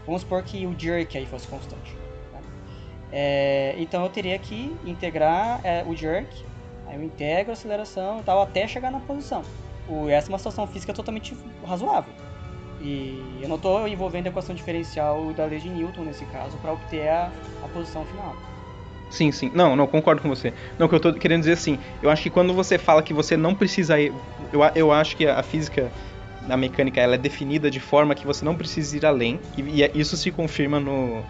Vamos 0.06 0.22
supor 0.22 0.42
que 0.42 0.66
o 0.66 0.78
jerk 0.78 1.16
aí 1.18 1.26
fosse 1.26 1.46
constante. 1.48 1.94
Né? 2.32 2.40
É, 3.12 3.74
então 3.78 4.02
eu 4.02 4.08
teria 4.08 4.38
que 4.38 4.74
integrar 4.86 5.60
é, 5.62 5.84
o 5.86 5.94
jerk, 5.94 6.44
aí 6.86 6.96
eu 6.96 7.02
integro 7.02 7.50
a 7.50 7.52
aceleração 7.52 8.20
e 8.20 8.22
tal 8.22 8.40
até 8.40 8.66
chegar 8.66 8.90
na 8.90 9.00
posição. 9.00 9.42
O, 9.86 10.08
essa 10.08 10.28
é 10.28 10.30
uma 10.30 10.38
situação 10.38 10.66
física 10.66 10.94
totalmente 10.94 11.36
razoável. 11.66 12.14
E 12.80 13.38
eu 13.42 13.48
não 13.48 13.56
estou 13.56 13.86
envolvendo 13.86 14.26
a 14.26 14.30
equação 14.30 14.54
diferencial 14.54 15.32
da 15.34 15.44
lei 15.44 15.58
de 15.58 15.68
Newton 15.68 16.02
nesse 16.02 16.24
caso 16.26 16.56
para 16.58 16.72
obter 16.72 17.08
a, 17.08 17.30
a 17.62 17.68
posição 17.68 18.04
final. 18.06 18.34
Sim, 19.10 19.32
sim. 19.32 19.50
Não, 19.52 19.74
não, 19.74 19.86
concordo 19.86 20.22
com 20.22 20.28
você. 20.28 20.54
Não, 20.78 20.86
o 20.86 20.88
que 20.88 20.94
eu 20.94 20.98
estou 20.98 21.12
querendo 21.12 21.40
dizer 21.40 21.52
assim, 21.52 21.78
eu 22.00 22.08
acho 22.08 22.22
que 22.22 22.30
quando 22.30 22.54
você 22.54 22.78
fala 22.78 23.02
que 23.02 23.12
você 23.12 23.36
não 23.36 23.54
precisa 23.54 24.00
ir. 24.00 24.12
Eu, 24.52 24.60
eu 24.74 24.92
acho 24.92 25.16
que 25.16 25.26
a 25.26 25.42
física, 25.42 25.90
a 26.48 26.56
mecânica, 26.56 27.00
ela 27.00 27.16
é 27.16 27.18
definida 27.18 27.70
de 27.70 27.80
forma 27.80 28.14
que 28.14 28.24
você 28.24 28.44
não 28.44 28.54
precisa 28.54 28.96
ir 28.96 29.04
além, 29.04 29.40
e, 29.58 29.62
e 29.62 29.82
é, 29.82 29.90
isso 29.94 30.16
se 30.16 30.30
confirma 30.30 30.78
no, 30.78 31.22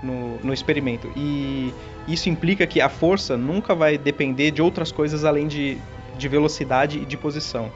no, 0.00 0.38
no, 0.44 0.54
experimento. 0.54 1.10
E 1.16 1.74
isso 2.06 2.28
implica 2.28 2.66
que 2.66 2.80
a 2.80 2.88
força 2.88 3.36
nunca 3.36 3.74
vai 3.74 3.98
depender 3.98 4.52
de 4.52 4.62
outras 4.62 4.92
coisas 4.92 5.24
além 5.24 5.48
de, 5.48 5.76
de 6.16 6.28
velocidade 6.28 6.98
e 6.98 7.04
de 7.04 7.16
posição. 7.16 7.70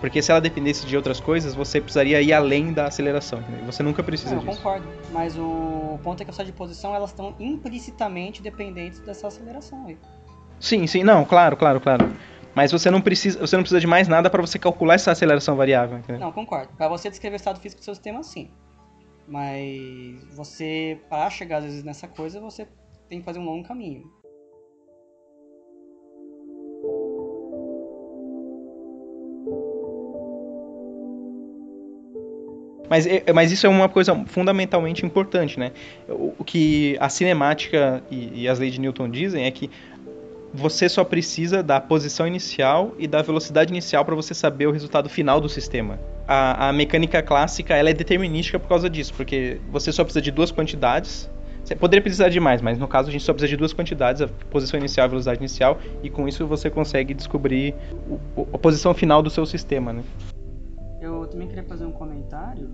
Porque 0.00 0.22
se 0.22 0.30
ela 0.30 0.40
dependesse 0.40 0.86
de 0.86 0.96
outras 0.96 1.20
coisas, 1.20 1.54
você 1.54 1.80
precisaria 1.80 2.22
ir 2.22 2.32
além 2.32 2.72
da 2.72 2.86
aceleração. 2.86 3.42
Você 3.66 3.82
nunca 3.82 4.02
precisa 4.02 4.34
Não, 4.34 4.40
disso. 4.40 4.52
Eu 4.52 4.56
concordo. 4.56 4.88
Mas 5.12 5.36
o 5.36 5.98
ponto 6.02 6.22
é 6.22 6.24
que 6.24 6.30
as 6.30 6.46
de 6.46 6.52
posição 6.52 6.94
elas 6.94 7.10
estão 7.10 7.34
implicitamente 7.38 8.42
dependentes 8.42 8.98
dessa 9.00 9.28
aceleração 9.28 9.86
aí. 9.86 9.98
Sim, 10.58 10.86
sim, 10.86 11.04
não, 11.04 11.24
claro, 11.24 11.56
claro, 11.56 11.80
claro. 11.80 12.10
Mas 12.54 12.72
você 12.72 12.90
não 12.90 13.00
precisa, 13.00 13.38
você 13.38 13.56
não 13.56 13.62
precisa 13.62 13.80
de 13.80 13.86
mais 13.86 14.08
nada 14.08 14.28
para 14.28 14.40
você 14.40 14.58
calcular 14.58 14.94
essa 14.94 15.12
aceleração 15.12 15.54
variável. 15.54 15.98
Entendeu? 15.98 16.20
Não, 16.20 16.32
concordo. 16.32 16.72
Para 16.76 16.88
você 16.88 17.10
descrever 17.10 17.36
o 17.36 17.36
estado 17.36 17.60
físico 17.60 17.80
do 17.80 17.84
seu 17.84 17.94
sistema, 17.94 18.22
sim. 18.22 18.50
Mas 19.28 20.24
você, 20.34 20.98
para 21.08 21.30
chegar 21.30 21.58
às 21.58 21.64
vezes 21.64 21.84
nessa 21.84 22.08
coisa, 22.08 22.40
você 22.40 22.66
tem 23.08 23.20
que 23.20 23.24
fazer 23.24 23.38
um 23.38 23.44
longo 23.44 23.66
caminho. 23.66 24.10
Mas, 32.90 33.06
mas 33.32 33.52
isso 33.52 33.64
é 33.64 33.70
uma 33.70 33.88
coisa 33.88 34.20
fundamentalmente 34.26 35.06
importante, 35.06 35.60
né? 35.60 35.70
O, 36.08 36.34
o 36.40 36.44
que 36.44 36.96
a 36.98 37.08
cinemática 37.08 38.02
e, 38.10 38.42
e 38.42 38.48
as 38.48 38.58
leis 38.58 38.74
de 38.74 38.80
Newton 38.80 39.08
dizem 39.08 39.44
é 39.44 39.50
que 39.52 39.70
você 40.52 40.88
só 40.88 41.04
precisa 41.04 41.62
da 41.62 41.80
posição 41.80 42.26
inicial 42.26 42.92
e 42.98 43.06
da 43.06 43.22
velocidade 43.22 43.72
inicial 43.72 44.04
para 44.04 44.16
você 44.16 44.34
saber 44.34 44.66
o 44.66 44.72
resultado 44.72 45.08
final 45.08 45.40
do 45.40 45.48
sistema. 45.48 46.00
A, 46.26 46.68
a, 46.68 46.72
mecânica 46.72 47.22
clássica 47.22 47.76
ela 47.76 47.90
é 47.90 47.92
determinística 47.92 48.58
por 48.58 48.68
causa 48.68 48.90
disso, 48.90 49.14
porque 49.14 49.60
você 49.70 49.92
só 49.92 50.02
precisa 50.02 50.20
de 50.20 50.32
duas 50.32 50.50
quantidades. 50.50 51.30
Você 51.62 51.76
poderia 51.76 52.02
precisar 52.02 52.28
de 52.28 52.40
mais, 52.40 52.60
mas 52.60 52.76
no 52.76 52.88
caso 52.88 53.08
a 53.08 53.12
gente 53.12 53.22
só 53.22 53.32
precisa 53.32 53.50
de 53.50 53.56
duas 53.56 53.72
quantidades, 53.72 54.22
a 54.22 54.28
posição 54.50 54.80
inicial 54.80 55.04
e 55.04 55.06
a 55.06 55.08
velocidade 55.10 55.38
inicial, 55.38 55.78
e 56.02 56.10
com 56.10 56.26
isso 56.26 56.44
você 56.44 56.68
consegue 56.68 57.14
descobrir 57.14 57.72
o, 58.36 58.48
a 58.52 58.58
posição 58.58 58.92
final 58.92 59.22
do 59.22 59.30
seu 59.30 59.46
sistema, 59.46 59.92
né? 59.92 60.02
Eu 61.00 61.26
também 61.26 61.48
queria 61.48 61.64
fazer 61.64 61.84
um 61.86 61.92
comentário, 61.92 62.70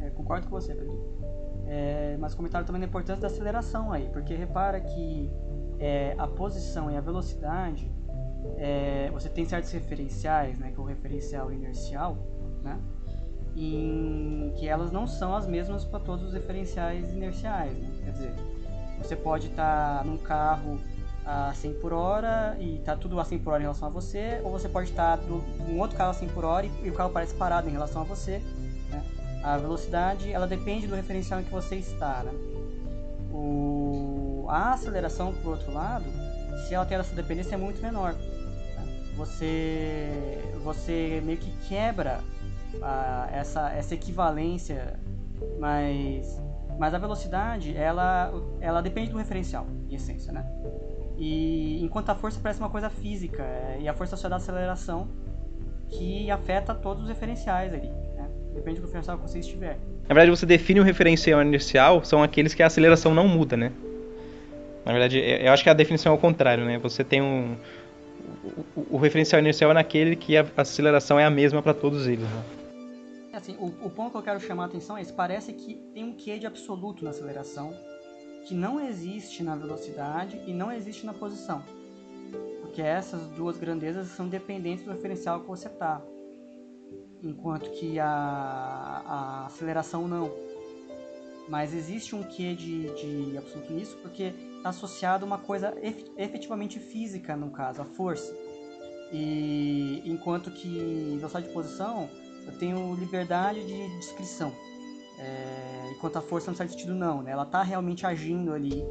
é, 0.00 0.10
concordo 0.10 0.48
com 0.48 0.50
você, 0.50 0.74
Pedro, 0.74 1.00
é, 1.66 2.16
mas 2.18 2.34
comentário 2.34 2.66
também 2.66 2.80
da 2.80 2.86
importância 2.86 3.20
da 3.20 3.28
aceleração 3.28 3.92
aí, 3.92 4.08
porque 4.12 4.34
repara 4.34 4.80
que 4.80 5.30
é, 5.78 6.14
a 6.18 6.26
posição 6.26 6.90
e 6.90 6.96
a 6.96 7.00
velocidade, 7.00 7.90
é, 8.56 9.10
você 9.12 9.28
tem 9.28 9.44
certos 9.44 9.70
referenciais, 9.70 10.58
né, 10.58 10.70
que 10.72 10.78
é 10.78 10.82
o 10.82 10.84
referencial 10.84 11.52
inercial, 11.52 12.16
né, 12.62 12.80
em 13.56 14.52
que 14.56 14.68
elas 14.68 14.90
não 14.90 15.06
são 15.06 15.34
as 15.34 15.46
mesmas 15.46 15.84
para 15.84 16.00
todos 16.00 16.26
os 16.26 16.32
referenciais 16.32 17.12
inerciais, 17.12 17.76
né? 17.76 17.90
quer 18.04 18.12
dizer, 18.12 18.34
você 18.98 19.16
pode 19.16 19.48
estar 19.48 19.98
tá 19.98 20.04
num 20.04 20.18
carro 20.18 20.78
a 21.28 21.52
100 21.52 21.74
por 21.74 21.92
hora 21.92 22.56
e 22.58 22.78
tá 22.78 22.96
tudo 22.96 23.20
a 23.20 23.24
100 23.24 23.38
por 23.40 23.52
hora 23.52 23.60
em 23.60 23.64
relação 23.64 23.86
a 23.86 23.90
você, 23.90 24.40
ou 24.42 24.50
você 24.50 24.66
pode 24.66 24.88
estar 24.88 25.18
um 25.68 25.78
outro 25.78 25.94
carro 25.94 26.10
a 26.10 26.14
100 26.14 26.28
por 26.30 26.42
hora 26.42 26.64
e, 26.64 26.72
e 26.82 26.88
o 26.88 26.94
carro 26.94 27.10
parece 27.10 27.34
parado 27.34 27.68
em 27.68 27.72
relação 27.72 28.00
a 28.00 28.04
você. 28.04 28.38
Né? 28.88 29.04
A 29.44 29.58
velocidade, 29.58 30.32
ela 30.32 30.46
depende 30.46 30.86
do 30.86 30.94
referencial 30.94 31.38
em 31.40 31.44
que 31.44 31.50
você 31.50 31.76
está, 31.76 32.22
né? 32.24 32.32
O, 33.30 34.46
a 34.48 34.72
aceleração, 34.72 35.34
por 35.34 35.50
outro 35.50 35.70
lado, 35.70 36.06
se 36.66 36.74
ela 36.74 36.86
tem 36.86 36.96
essa 36.96 37.14
dependência, 37.14 37.54
é 37.54 37.58
muito 37.58 37.82
menor. 37.82 38.14
Né? 38.14 39.12
Você, 39.14 40.38
você 40.64 41.20
meio 41.22 41.36
que 41.36 41.50
quebra 41.68 42.20
a, 42.80 43.28
essa, 43.30 43.70
essa 43.72 43.94
equivalência, 43.94 44.98
mas, 45.60 46.40
mas 46.78 46.94
a 46.94 46.98
velocidade, 46.98 47.76
ela, 47.76 48.32
ela 48.62 48.80
depende 48.80 49.10
do 49.10 49.18
referencial, 49.18 49.66
em 49.90 49.94
essência, 49.94 50.32
né? 50.32 50.46
E 51.18 51.82
enquanto 51.82 52.10
a 52.10 52.14
força 52.14 52.38
parece 52.40 52.60
uma 52.60 52.70
coisa 52.70 52.88
física, 52.88 53.42
é, 53.42 53.78
e 53.80 53.88
a 53.88 53.92
força 53.92 54.16
só 54.16 54.28
dá 54.28 54.36
aceleração 54.36 55.08
que 55.88 56.30
afeta 56.30 56.72
todos 56.72 57.02
os 57.02 57.08
referenciais 57.08 57.74
ali, 57.74 57.88
né? 57.88 58.28
Depende 58.54 58.80
do 58.80 58.86
referencial 58.86 59.16
que 59.18 59.28
você 59.28 59.40
estiver. 59.40 59.78
Na 60.02 60.14
verdade, 60.14 60.30
você 60.30 60.46
define 60.46 60.80
o 60.80 60.82
referencial 60.84 61.42
inicial, 61.42 62.04
são 62.04 62.22
aqueles 62.22 62.54
que 62.54 62.62
a 62.62 62.66
aceleração 62.66 63.14
não 63.14 63.26
muda, 63.26 63.56
né? 63.56 63.72
Na 64.84 64.92
verdade, 64.92 65.20
é, 65.20 65.48
eu 65.48 65.52
acho 65.52 65.64
que 65.64 65.70
a 65.70 65.74
definição 65.74 66.12
é 66.12 66.14
o 66.14 66.18
contrário, 66.18 66.64
né? 66.64 66.78
Você 66.78 67.02
tem 67.02 67.20
um. 67.20 67.56
O, 68.76 68.96
o 68.96 68.98
referencial 68.98 69.40
inicial 69.40 69.72
é 69.72 69.74
naquele 69.74 70.14
que 70.14 70.36
a 70.36 70.46
aceleração 70.56 71.18
é 71.18 71.24
a 71.24 71.30
mesma 71.30 71.60
para 71.60 71.74
todos 71.74 72.06
eles. 72.06 72.24
Né? 72.24 72.42
Assim, 73.32 73.56
o, 73.58 73.66
o 73.66 73.90
ponto 73.90 74.12
que 74.12 74.16
eu 74.18 74.22
quero 74.22 74.40
chamar 74.40 74.64
a 74.64 74.66
atenção 74.66 74.96
é 74.96 75.02
esse: 75.02 75.12
parece 75.12 75.52
que 75.52 75.74
tem 75.92 76.04
um 76.04 76.12
quê 76.12 76.38
de 76.38 76.46
absoluto 76.46 77.02
na 77.02 77.10
aceleração 77.10 77.74
que 78.46 78.54
não 78.54 78.80
existe 78.80 79.42
na 79.42 79.54
velocidade 79.54 80.40
e 80.46 80.52
não 80.52 80.70
existe 80.72 81.04
na 81.04 81.12
posição. 81.12 81.62
Porque 82.60 82.82
essas 82.82 83.26
duas 83.30 83.56
grandezas 83.56 84.08
são 84.08 84.28
dependentes 84.28 84.84
do 84.84 84.92
referencial 84.92 85.40
que 85.40 85.46
você 85.46 85.68
está. 85.68 86.00
Enquanto 87.22 87.70
que 87.72 87.98
a, 87.98 88.06
a 88.06 89.46
aceleração 89.46 90.06
não. 90.06 90.30
Mas 91.48 91.74
existe 91.74 92.14
um 92.14 92.22
quê 92.22 92.54
de, 92.54 92.88
de 92.94 93.38
absoluto 93.38 93.72
nisso, 93.72 93.96
porque 94.02 94.34
está 94.56 94.68
associado 94.68 95.24
a 95.24 95.26
uma 95.26 95.38
coisa 95.38 95.74
efetivamente 96.16 96.78
física, 96.78 97.34
no 97.36 97.50
caso, 97.50 97.80
a 97.80 97.84
força. 97.84 98.36
E 99.10 100.02
enquanto 100.04 100.50
que 100.50 101.16
velocidade 101.16 101.46
de 101.46 101.52
posição, 101.52 102.08
eu 102.46 102.52
tenho 102.58 102.94
liberdade 102.94 103.66
de 103.66 103.98
descrição. 103.98 104.52
É, 105.18 105.90
enquanto 105.90 106.16
a 106.16 106.20
força 106.20 106.50
não 106.50 106.56
faz 106.56 106.70
sentido 106.70 106.94
não, 106.94 107.22
né? 107.22 107.32
Ela 107.32 107.42
está 107.42 107.62
realmente 107.62 108.06
agindo 108.06 108.52
ali. 108.52 108.84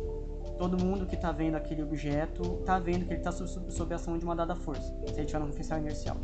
Todo 0.57 0.83
mundo 0.83 1.05
que 1.05 1.15
está 1.15 1.31
vendo 1.31 1.55
aquele 1.55 1.83
objeto 1.83 2.57
está 2.59 2.79
vendo 2.79 3.05
que 3.05 3.13
ele 3.13 3.19
está 3.19 3.31
sob, 3.31 3.71
sob 3.71 3.93
a 3.93 3.95
ação 3.95 4.17
de 4.17 4.25
uma 4.25 4.35
dada 4.35 4.55
força, 4.55 4.93
se 5.05 5.13
ele 5.13 5.25
tiver 5.25 5.39
no 5.39 5.45
referencial 5.45 5.79
inercial. 5.79 6.17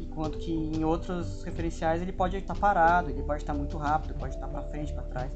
Enquanto 0.00 0.38
que 0.38 0.52
em 0.52 0.84
outros 0.84 1.42
referenciais 1.42 2.00
ele 2.00 2.12
pode 2.12 2.36
estar 2.36 2.54
parado, 2.54 3.10
ele 3.10 3.22
pode 3.22 3.42
estar 3.42 3.52
muito 3.52 3.76
rápido, 3.76 4.14
pode 4.14 4.34
estar 4.34 4.46
para 4.46 4.62
frente, 4.62 4.92
para 4.92 5.02
trás. 5.02 5.32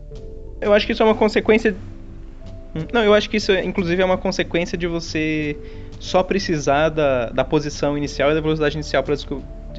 Eu 0.61 0.73
acho 0.73 0.87
que 0.87 0.93
isso 0.93 1.03
é 1.03 1.07
uma 1.07 1.15
consequência 1.15 1.77
não, 2.93 3.05
eu 3.05 3.15
acho 3.15 3.31
que 3.31 3.37
isso, 3.37 3.53
inclusive, 3.53 4.03
é 4.03 4.05
uma 4.05 4.19
consequência 4.19 4.77
de 4.77 4.89
você 4.89 5.57
só 6.01 6.25
precisar 6.25 6.89
da, 6.89 7.31
da 7.31 7.45
posição 7.45 7.97
inicial 7.97 8.33
e 8.33 8.35
da 8.35 8.41
velocidade 8.41 8.75
inicial 8.75 9.03
para 9.05 9.15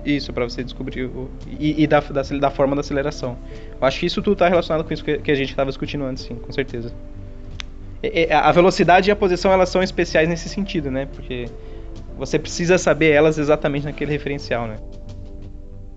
isso, 0.05 0.31
para 0.31 0.43
você 0.43 0.63
descobrir 0.63 1.05
o, 1.05 1.29
e, 1.47 1.83
e 1.83 1.87
da, 1.87 1.99
da, 1.99 2.21
da, 2.21 2.51
forma 2.51 2.75
da 2.75 2.81
aceleração. 2.81 3.37
Eu 3.79 3.87
acho 3.87 3.99
que 3.99 4.05
isso 4.05 4.21
tudo 4.21 4.33
está 4.33 4.47
relacionado 4.47 4.85
com 4.85 4.93
isso 4.93 5.03
que, 5.03 5.17
que 5.17 5.31
a 5.31 5.35
gente 5.35 5.49
estava 5.49 5.69
discutindo 5.69 6.03
antes, 6.03 6.23
sim, 6.23 6.35
com 6.35 6.51
certeza. 6.51 6.93
E, 8.03 8.31
a 8.31 8.51
velocidade 8.51 9.09
e 9.09 9.11
a 9.11 9.15
posição 9.15 9.51
elas 9.51 9.69
são 9.69 9.81
especiais 9.81 10.29
nesse 10.29 10.49
sentido, 10.49 10.91
né? 10.91 11.07
Porque 11.07 11.45
você 12.17 12.37
precisa 12.37 12.77
saber 12.77 13.11
elas 13.11 13.37
exatamente 13.37 13.85
naquele 13.85 14.11
referencial, 14.11 14.67
né? 14.67 14.77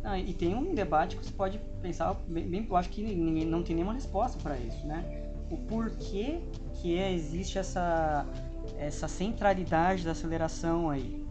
Ah, 0.02 0.18
e 0.18 0.32
tem 0.32 0.54
um 0.54 0.74
debate 0.74 1.16
que 1.16 1.24
você 1.26 1.32
pode 1.32 1.60
pensar, 1.82 2.16
bem, 2.26 2.48
bem, 2.48 2.66
eu 2.68 2.76
acho 2.76 2.88
que 2.88 3.02
ninguém 3.02 3.44
não 3.44 3.62
tem 3.62 3.76
nenhuma 3.76 3.92
resposta 3.92 4.38
para 4.42 4.56
isso, 4.56 4.86
né? 4.86 5.04
O 5.50 5.56
porquê 5.56 6.38
que 6.74 6.98
é, 6.98 7.12
existe 7.12 7.58
essa, 7.58 8.26
essa 8.78 9.06
centralidade 9.06 10.04
da 10.04 10.12
aceleração 10.12 10.90
aí. 10.90 11.22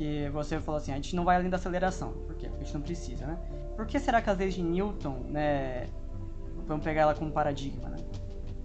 Porque 0.00 0.30
você 0.32 0.58
falou 0.58 0.78
assim, 0.78 0.92
a 0.92 0.94
gente 0.94 1.14
não 1.14 1.26
vai 1.26 1.36
além 1.36 1.50
da 1.50 1.58
aceleração. 1.58 2.12
Por 2.26 2.34
quê? 2.34 2.48
Porque 2.48 2.62
a 2.62 2.64
gente 2.64 2.72
não 2.72 2.80
precisa, 2.80 3.26
né? 3.26 3.38
Por 3.76 3.86
que 3.86 4.00
será 4.00 4.22
que 4.22 4.30
as 4.30 4.38
leis 4.38 4.54
de 4.54 4.62
Newton, 4.62 5.26
né, 5.28 5.88
vamos 6.66 6.82
pegar 6.82 7.02
ela 7.02 7.14
como 7.14 7.30
paradigma, 7.30 7.90
né? 7.90 7.98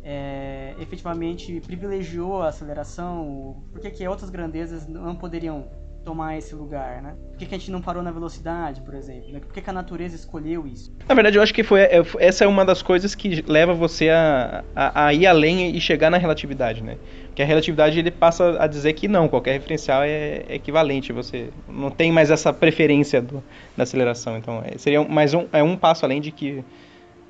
É, 0.01 0.75
efetivamente 0.79 1.59
privilegiou 1.59 2.41
a 2.41 2.47
aceleração? 2.47 3.65
Por 3.69 3.81
que, 3.81 3.91
que 3.91 4.07
outras 4.07 4.29
grandezas 4.29 4.87
não 4.87 5.13
poderiam 5.13 5.67
tomar 6.05 6.37
esse 6.37 6.53
lugar, 6.53 7.01
né? 7.01 7.15
Por 7.31 7.39
que, 7.39 7.45
que 7.47 7.55
a 7.55 7.57
gente 7.57 7.71
não 7.71 7.81
parou 7.81 8.03
na 8.03 8.11
velocidade, 8.11 8.79
por 8.81 8.93
exemplo? 8.93 9.33
Né? 9.33 9.39
Por 9.39 9.51
que, 9.51 9.59
que 9.59 9.69
a 9.69 9.73
natureza 9.73 10.15
escolheu 10.15 10.67
isso? 10.67 10.95
Na 11.09 11.15
verdade, 11.15 11.37
eu 11.37 11.41
acho 11.41 11.53
que 11.53 11.63
foi 11.63 11.81
é, 11.81 12.01
essa 12.19 12.45
é 12.45 12.47
uma 12.47 12.63
das 12.63 12.81
coisas 12.81 13.15
que 13.15 13.43
leva 13.47 13.73
você 13.73 14.09
a, 14.09 14.63
a, 14.75 15.07
a 15.07 15.13
ir 15.13 15.25
além 15.25 15.75
e 15.75 15.81
chegar 15.81 16.11
na 16.11 16.17
relatividade, 16.17 16.83
né? 16.83 16.97
Porque 17.25 17.41
a 17.41 17.45
relatividade 17.45 17.99
ele 17.99 18.11
passa 18.11 18.61
a 18.61 18.67
dizer 18.67 18.93
que 18.93 19.07
não, 19.07 19.27
qualquer 19.27 19.53
referencial 19.53 20.03
é, 20.03 20.43
é 20.47 20.55
equivalente, 20.55 21.11
você 21.11 21.49
não 21.67 21.89
tem 21.89 22.11
mais 22.11 22.29
essa 22.29 22.53
preferência 22.53 23.21
do, 23.21 23.43
da 23.75 23.83
aceleração. 23.83 24.37
Então, 24.37 24.63
é, 24.63 24.77
seria 24.77 25.03
mais 25.03 25.33
um, 25.33 25.47
é 25.51 25.63
um 25.63 25.75
passo 25.75 26.05
além 26.05 26.21
de 26.21 26.31
que 26.31 26.63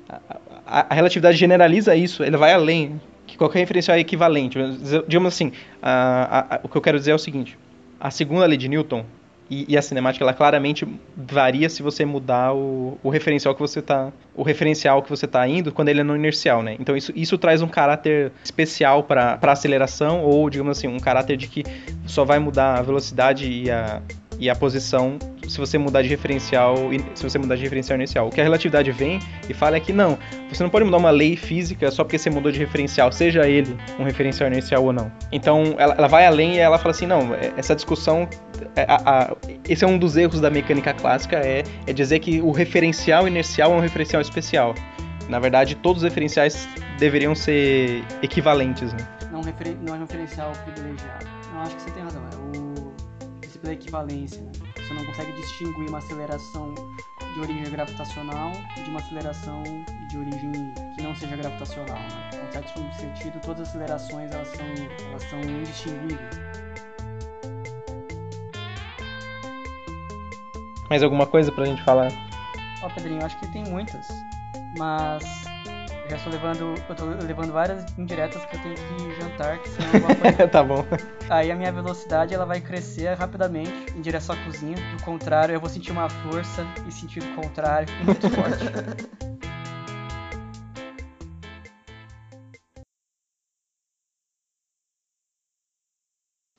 a, 0.08 0.20
a, 0.66 0.86
a 0.90 0.94
relatividade 0.94 1.36
generaliza 1.36 1.96
isso, 1.96 2.22
ele 2.22 2.36
vai 2.36 2.52
além, 2.52 3.00
que 3.26 3.36
qualquer 3.36 3.58
referencial 3.60 3.96
é 3.96 4.00
equivalente. 4.00 4.58
Digamos 5.08 5.34
assim, 5.34 5.50
o 6.62 6.68
que 6.68 6.76
eu 6.76 6.82
quero 6.82 6.98
dizer 6.98 7.12
é 7.12 7.14
o 7.14 7.18
seguinte 7.18 7.58
a 8.00 8.10
segunda 8.10 8.46
lei 8.46 8.56
de 8.56 8.68
Newton 8.68 9.04
e, 9.48 9.64
e, 9.68 9.76
a 9.76 9.82
cinemática 9.82 10.24
ela 10.24 10.34
claramente 10.34 10.86
varia 11.16 11.68
se 11.68 11.80
você 11.80 12.04
mudar 12.04 12.52
o, 12.52 12.98
o 13.00 13.08
referencial 13.08 13.54
que 13.54 13.60
você 13.60 13.80
tá 13.80 14.12
o 14.34 14.42
referencial 14.42 15.02
que 15.02 15.08
você 15.08 15.24
está 15.24 15.46
indo 15.46 15.72
quando 15.72 15.88
ele 15.88 16.00
é 16.00 16.02
no 16.02 16.16
inercial, 16.16 16.64
né? 16.64 16.76
Então 16.80 16.96
isso, 16.96 17.12
isso 17.14 17.38
traz 17.38 17.62
um 17.62 17.68
caráter 17.68 18.32
especial 18.42 19.04
para 19.04 19.38
aceleração 19.42 20.22
ou 20.22 20.50
digamos 20.50 20.76
assim 20.76 20.88
um 20.88 20.98
caráter 20.98 21.36
de 21.36 21.46
que 21.46 21.62
só 22.06 22.24
vai 22.24 22.40
mudar 22.40 22.78
a 22.78 22.82
velocidade 22.82 23.48
e 23.48 23.70
a 23.70 24.02
e 24.38 24.50
a 24.50 24.54
posição 24.54 25.18
se 25.48 25.58
você 25.58 25.78
mudar 25.78 26.02
de 26.02 26.08
referencial 26.08 26.76
se 27.14 27.22
você 27.22 27.38
mudar 27.38 27.56
de 27.56 27.62
referencial 27.62 27.96
inicial. 27.96 28.26
O 28.26 28.30
que 28.30 28.40
a 28.40 28.44
relatividade 28.44 28.90
vem 28.90 29.20
e 29.48 29.54
fala 29.54 29.76
é 29.76 29.80
que 29.80 29.92
não, 29.92 30.18
você 30.48 30.62
não 30.62 30.70
pode 30.70 30.84
mudar 30.84 30.96
uma 30.96 31.10
lei 31.10 31.36
física 31.36 31.90
só 31.90 32.02
porque 32.04 32.18
você 32.18 32.30
mudou 32.30 32.50
de 32.50 32.58
referencial, 32.58 33.12
seja 33.12 33.48
ele 33.48 33.76
um 33.98 34.04
referencial 34.04 34.50
inicial 34.50 34.84
ou 34.84 34.92
não. 34.92 35.10
Então 35.30 35.74
ela, 35.78 35.94
ela 35.94 36.08
vai 36.08 36.26
além 36.26 36.56
e 36.56 36.58
ela 36.58 36.78
fala 36.78 36.90
assim, 36.90 37.06
não, 37.06 37.34
é, 37.34 37.52
essa 37.56 37.74
discussão, 37.74 38.28
é, 38.74 38.82
a, 38.88 39.28
a, 39.30 39.36
esse 39.68 39.84
é 39.84 39.88
um 39.88 39.98
dos 39.98 40.16
erros 40.16 40.40
da 40.40 40.50
mecânica 40.50 40.92
clássica, 40.92 41.36
é, 41.36 41.62
é 41.86 41.92
dizer 41.92 42.18
que 42.18 42.40
o 42.40 42.50
referencial 42.50 43.26
inercial 43.28 43.72
é 43.72 43.76
um 43.76 43.80
referencial 43.80 44.20
especial. 44.20 44.74
Na 45.28 45.40
verdade, 45.40 45.74
todos 45.74 46.02
os 46.02 46.08
referenciais 46.08 46.68
deveriam 46.98 47.34
ser 47.34 48.04
equivalentes, 48.22 48.92
né? 48.92 48.98
Não, 49.32 49.40
não 49.82 49.94
é 49.94 49.98
referencial 49.98 50.52
privilegiado. 50.64 51.26
Não, 51.52 51.62
acho 51.62 51.74
que 51.76 51.82
você 51.82 51.90
tem 51.90 52.02
razão. 52.02 52.35
Da 53.66 53.72
equivalência. 53.72 54.40
Né? 54.40 54.52
Você 54.76 54.94
não 54.94 55.04
consegue 55.04 55.32
distinguir 55.32 55.88
uma 55.88 55.98
aceleração 55.98 56.72
de 57.34 57.40
origem 57.40 57.64
gravitacional 57.64 58.52
de 58.76 58.88
uma 58.88 59.00
aceleração 59.00 59.60
de 60.08 60.18
origem 60.18 60.52
que 60.94 61.02
não 61.02 61.12
seja 61.16 61.34
gravitacional. 61.34 61.98
Né? 61.98 62.30
Em 62.48 62.52
certo 62.52 62.96
sentido, 62.96 63.40
todas 63.40 63.62
as 63.62 63.68
acelerações 63.70 64.30
elas 64.30 64.48
são, 64.48 64.66
elas 65.10 65.22
são 65.24 65.40
indistinguíveis. 65.40 66.38
Mais 70.88 71.02
alguma 71.02 71.26
coisa 71.26 71.50
pra 71.50 71.64
gente 71.64 71.82
falar? 71.82 72.12
Ó, 72.82 72.88
Pedrinho, 72.90 73.24
acho 73.24 73.36
que 73.40 73.48
tem 73.48 73.64
muitas, 73.64 74.06
mas 74.78 75.24
já 76.08 76.16
estou 76.16 76.32
levando. 76.32 76.74
Eu 76.88 76.94
tô 76.94 77.04
levando 77.04 77.52
várias 77.52 77.96
indiretas 77.98 78.44
que 78.44 78.56
eu 78.56 78.62
tenho 78.62 78.74
que 78.74 79.20
jantar, 79.20 79.58
que 79.58 79.68
senão 79.68 79.88
eu 79.92 80.00
vou 80.00 80.48
Tá 80.50 80.62
bom. 80.62 80.84
Aí 81.28 81.50
a 81.50 81.56
minha 81.56 81.72
velocidade 81.72 82.34
ela 82.34 82.46
vai 82.46 82.60
crescer 82.60 83.14
rapidamente 83.14 83.92
em 83.96 84.00
direção 84.00 84.34
à 84.34 84.44
cozinha. 84.44 84.76
Do 84.96 85.02
contrário, 85.04 85.54
eu 85.54 85.60
vou 85.60 85.68
sentir 85.68 85.92
uma 85.92 86.08
força 86.08 86.66
em 86.86 86.90
sentido 86.90 87.26
contrário 87.34 87.88
muito 88.04 88.30
forte. 88.30 88.64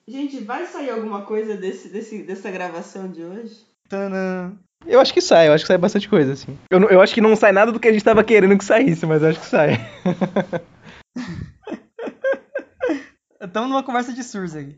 Gente, 0.10 0.40
vai 0.40 0.66
sair 0.66 0.90
alguma 0.90 1.26
coisa 1.26 1.58
desse, 1.58 1.90
desse, 1.90 2.24
dessa 2.24 2.50
gravação 2.50 3.12
de 3.12 3.24
hoje? 3.24 3.66
Tadã. 3.90 4.58
Eu 4.86 5.00
acho 5.00 5.14
que 5.14 5.22
sai, 5.22 5.48
eu 5.48 5.54
acho 5.54 5.64
que 5.64 5.68
sai 5.68 5.78
bastante 5.78 6.08
coisa, 6.10 6.34
assim. 6.34 6.58
Eu, 6.70 6.82
eu 6.90 7.02
acho 7.02 7.14
que 7.14 7.22
não 7.22 7.36
sai 7.36 7.52
nada 7.52 7.72
do 7.72 7.80
que 7.80 7.88
a 7.88 7.92
gente 7.92 8.04
tava 8.04 8.24
querendo 8.24 8.58
que 8.58 8.66
saísse, 8.66 9.06
mas 9.06 9.22
eu 9.22 9.30
acho 9.30 9.40
que 9.40 9.46
sai. 9.46 9.80
Estamos 13.42 13.70
numa 13.70 13.84
conversa 13.84 14.14
de 14.14 14.24
surdos 14.24 14.56
aqui. 14.56 14.76